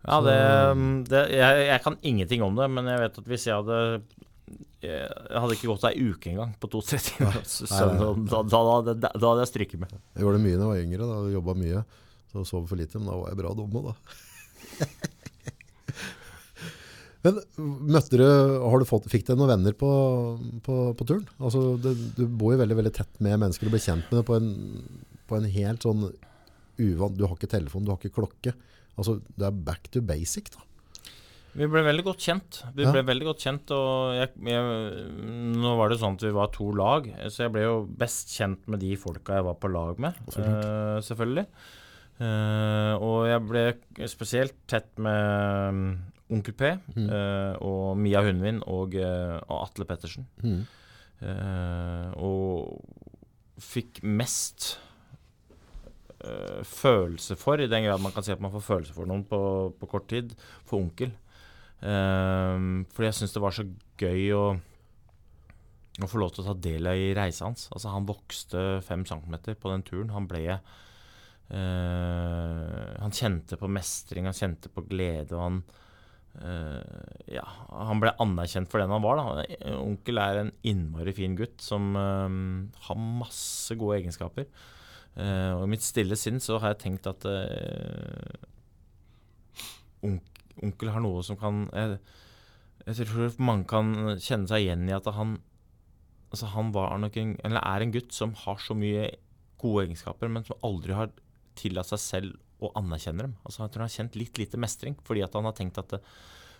[0.07, 0.35] Ja, det,
[1.11, 3.79] det jeg, jeg kan ingenting om det, men jeg vet at hvis jeg hadde
[4.85, 9.43] Jeg hadde ikke gått ei uke engang på to-tre timer Da, da, da, da, hadde
[9.43, 9.91] jeg stryket med.
[10.15, 11.09] Jeg gjorde det mye da jeg var yngre.
[11.09, 11.83] da, Jobba mye.
[12.31, 13.93] Så sov for lite, men da var jeg bra dum òg, da.
[17.25, 17.33] men
[17.89, 19.89] møtte du, har du fått, Fikk du noen venner på,
[20.63, 21.25] på, på turen?
[21.41, 24.25] Altså, det, du bor jo veldig veldig tett med mennesker og blir kjent med det
[24.29, 24.49] på en,
[25.27, 26.07] på en helt sånn
[26.79, 28.53] uvant Du har ikke telefon, du har ikke klokke.
[28.99, 30.51] Altså, Det er back to basic.
[30.53, 30.65] da.
[31.57, 32.59] Vi ble veldig godt kjent.
[32.77, 32.91] Vi Ja.
[32.93, 34.61] ble veldig godt kjent, og jeg, jeg,
[35.57, 38.67] Nå var det sånn at vi var to lag, så jeg ble jo best kjent
[38.69, 41.47] med de folka jeg var på lag med, uh, selvfølgelig.
[42.21, 45.81] Uh, og jeg ble spesielt tett med um,
[46.29, 47.09] Onkel P Mm.
[47.09, 50.27] uh, og Mia Hundvin og, og Atle Pettersen.
[50.43, 50.65] Mm.
[52.19, 52.83] Og
[53.59, 54.77] fikk mest
[56.25, 59.25] eh, følelse for, i den grad man kan si at man får følelse for noen
[59.27, 59.39] på,
[59.79, 60.35] på kort tid,
[60.67, 61.11] for onkel.
[61.79, 63.63] Uh, fordi jeg syns det var så
[64.01, 64.45] gøy å,
[66.03, 67.69] å få lov til å ta del i reisa hans.
[67.71, 70.11] Altså, han vokste fem centimeter på den turen.
[70.11, 70.59] Han ble uh,
[72.99, 75.61] Han kjente på mestring, han kjente på glede, og han
[76.39, 76.79] Uh,
[77.27, 79.19] ja, han ble anerkjent for den han var.
[79.19, 79.43] Da.
[79.81, 82.29] Onkel er en innmari fin gutt som uh,
[82.85, 84.47] har masse gode egenskaper.
[85.17, 87.25] Uh, og i mitt stille sinn så har jeg tenkt at
[90.05, 91.97] onk, onkel har noe som kan jeg,
[92.85, 93.89] jeg, tror mange kan
[94.21, 95.37] kjenne seg igjen i at han
[96.29, 99.09] altså han en, er en gutt som har så mye
[99.59, 101.11] gode egenskaper, men som aldri har
[101.59, 103.35] tillatt seg selv å anerkjenne dem.
[103.43, 105.95] Altså, jeg tror han har kjent litt lite mestring, fordi at han har tenkt at
[105.95, 106.01] det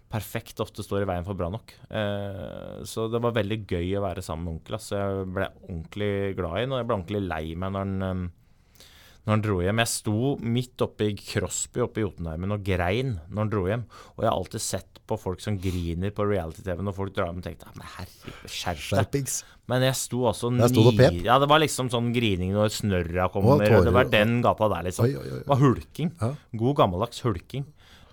[0.10, 1.76] perfekt ofte står i veien for bra nok.
[1.89, 4.80] Eh, så det var veldig gøy å være sammen med onkel.
[4.80, 4.97] Altså.
[4.97, 8.88] Jeg ble ordentlig glad i ham, og jeg ble ordentlig lei meg når han, eh,
[9.28, 9.84] når han dro hjem.
[9.84, 13.86] Jeg sto midt oppe i Crosby oppe i Jotunheimen og grein når han dro hjem.
[14.16, 17.41] Og jeg har alltid sett på folk som griner på reality-TV når folk drar hjem
[17.41, 19.34] og tenkte men herregud, skjerp deg.
[19.70, 21.12] Men jeg sto også sto det.
[21.26, 23.62] Ja, det var liksom sånn grining når snørra kommer.
[23.62, 23.86] Å, tårer.
[23.86, 25.05] det var den gata der, liksom.
[25.05, 25.41] Oi, oi, oi.
[25.43, 26.14] Det var hulking.
[26.18, 26.32] Ja.
[26.64, 27.68] God gammeldags hulking.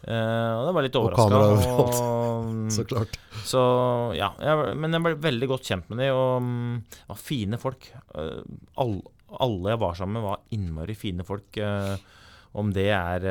[0.06, 1.96] Eh, og det var litt Og kamera overalt.
[2.76, 3.18] Så klart.
[3.46, 3.62] Så
[4.18, 7.88] ja, jeg, men jeg ble veldig godt kjent med dem, og mm, var fine folk.
[8.14, 8.42] Uh,
[8.82, 9.00] all,
[9.42, 11.58] alle jeg var sammen med, var innmari fine folk.
[11.58, 11.96] Uh,
[12.56, 13.26] om det er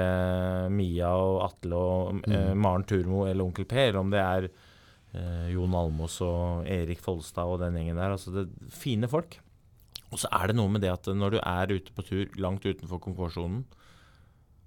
[0.70, 2.60] Mia og Atle og eh, Mm.
[2.62, 4.46] Maren Turmo eller Onkel P, eller om det er
[5.50, 8.14] Jon Almås og Erik Folstad og den gjengen der.
[8.14, 9.40] Altså det er fine folk.
[10.12, 12.68] Og så er det noe med det at når du er ute på tur langt
[12.68, 13.64] utenfor komfortsonen,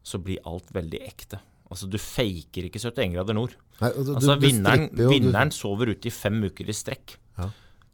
[0.03, 1.39] så blir alt veldig ekte.
[1.69, 3.57] Altså Du faker ikke 71 grader nord.
[3.83, 7.19] Nei, du, Altså du, du vinneren, jo, vinneren sover ute i fem uker i strekk.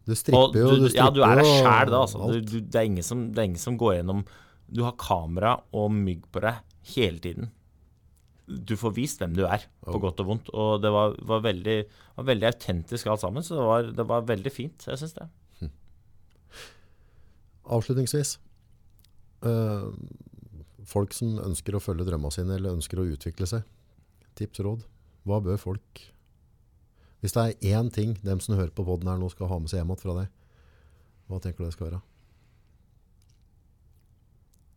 [0.04, 2.30] Du, du stripper jo, du, du ja, du er deg sjæl da, altså.
[2.36, 4.20] Det, er ingen som, det er ingen som går gjennom
[4.68, 6.60] Du har kamera og mygg på deg
[6.94, 7.48] hele tiden.
[8.44, 10.50] Du får vist hvem du er, på godt og vondt.
[10.52, 11.78] Og det var, var, veldig,
[12.18, 14.84] var veldig autentisk alt sammen, så det var, det var veldig fint.
[14.90, 15.30] Jeg syns det.
[17.64, 18.34] Avslutningsvis.
[19.48, 19.86] eh,
[20.88, 23.64] folk som ønsker å følge drømmene sine, eller ønsker å utvikle seg.
[24.38, 24.84] Tips råd.
[25.24, 26.02] Hva bør folk
[27.22, 29.70] Hvis det er én ting dem som hører på podden her nå skal ha med
[29.72, 30.32] seg hjem igjen fra deg,
[31.30, 32.00] hva tenker du det skal være?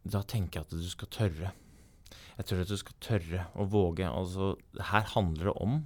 [0.07, 1.51] Da tenker jeg at du skal tørre.
[2.37, 4.07] Jeg tror at du skal tørre å våge.
[4.07, 4.53] Altså,
[4.93, 5.81] her handler det om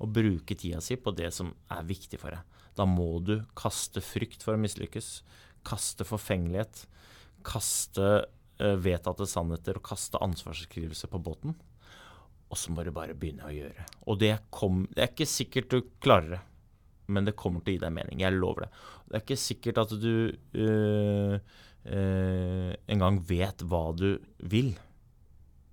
[0.00, 2.58] å bruke tida si på det som er viktig for deg.
[2.78, 5.20] Da må du kaste frykt for å mislykkes.
[5.68, 6.86] Kaste forfengelighet.
[7.44, 8.22] Kaste
[8.60, 11.54] vedtatte sannheter og kaste ansvarsskrivelse på båten.
[12.50, 13.86] Og så må du bare begynne å gjøre.
[14.10, 16.40] Og det, kom, det er ikke sikkert du klarer det,
[17.10, 18.22] men det kommer til å gi deg mening.
[18.22, 18.70] Jeg lover det.
[19.06, 21.36] Det er ikke sikkert at du øh,
[21.94, 24.12] øh, engang vet hva du
[24.50, 24.72] vil.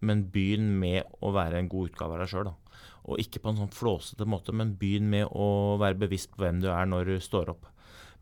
[0.06, 2.52] Men begynn med å være en god utgave av deg sjøl.
[3.08, 6.62] Og ikke på en sånn flåsete måte, men begynn med å være bevisst på hvem
[6.62, 7.70] du er når du står opp.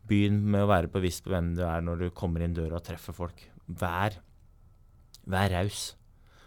[0.06, 2.86] Begynn med å være bevisst på hvem du er når du kommer inn døra og
[2.86, 3.42] treffer folk.
[3.66, 4.16] Vær,
[5.30, 5.90] vær raus.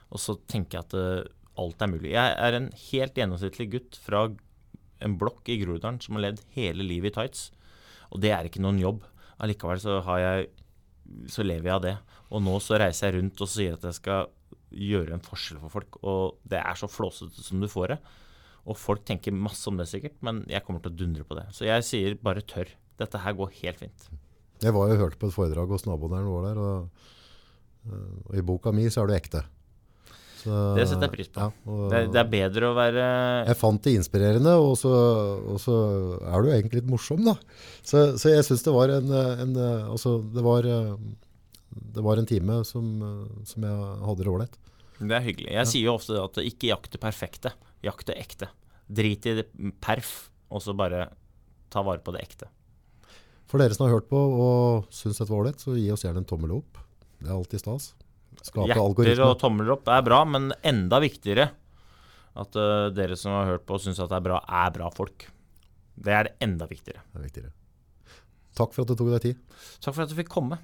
[0.10, 2.14] Og så tenker jeg at uh, alt er mulig.
[2.16, 4.26] Jeg er en helt gjennomsnittlig gutt fra
[5.04, 7.50] en blokk i Groruddalen som har levd hele livet i tights.
[8.10, 9.04] Og det er ikke noen jobb.
[9.40, 10.50] Allikevel så, har jeg,
[11.32, 11.96] så lever jeg av det.
[12.30, 14.32] Og nå så reiser jeg rundt og sier at jeg skal
[14.70, 16.00] gjøre en forskjell for folk.
[16.06, 18.00] Og det er så flåsete som du får det.
[18.70, 21.48] Og folk tenker masse om det sikkert, men jeg kommer til å dundre på det.
[21.56, 22.72] Så jeg sier bare tørr.
[23.00, 24.10] Dette her går helt fint.
[24.60, 27.06] Jeg var jo hørt på et foredrag hos naboen der, var der og,
[27.88, 29.44] og i boka mi så er du ekte.
[30.40, 31.42] Så, Det setter jeg pris på.
[31.44, 33.08] Ja, og, Det, det er bedre å være
[33.50, 34.92] Jeg fant det inspirerende, og så,
[35.52, 35.76] og så
[36.24, 37.36] er du egentlig litt morsom, da.
[37.84, 39.58] Så, så jeg syns det var en, en
[39.90, 42.88] Altså, det var, det var en time som,
[43.48, 44.56] som jeg hadde det ålreit.
[45.00, 45.52] Det er hyggelig.
[45.56, 47.54] Jeg sier jo ofte at ikke jakt det perfekte,
[47.84, 48.50] jakt det ekte.
[48.88, 49.48] Drit i det
[49.84, 51.10] perf, og så bare
[51.72, 52.50] ta vare på det ekte.
[53.50, 56.24] For dere som har hørt på og syns dette var ålreit, så gi oss gjerne
[56.24, 56.80] en tommel opp.
[57.20, 57.92] Det er alltid stas.
[58.40, 59.26] Skape Hjerter algoritmer.
[59.26, 61.50] og tomler opp er bra, men enda viktigere
[62.40, 64.90] at uh, dere som har hørt på og syns at det er bra, er bra
[64.96, 65.28] folk.
[66.00, 67.04] Det er det enda viktigere.
[67.12, 67.56] Det er viktigere.
[68.56, 69.42] Takk for at du tok deg tid.
[69.84, 70.60] Takk for at du fikk komme.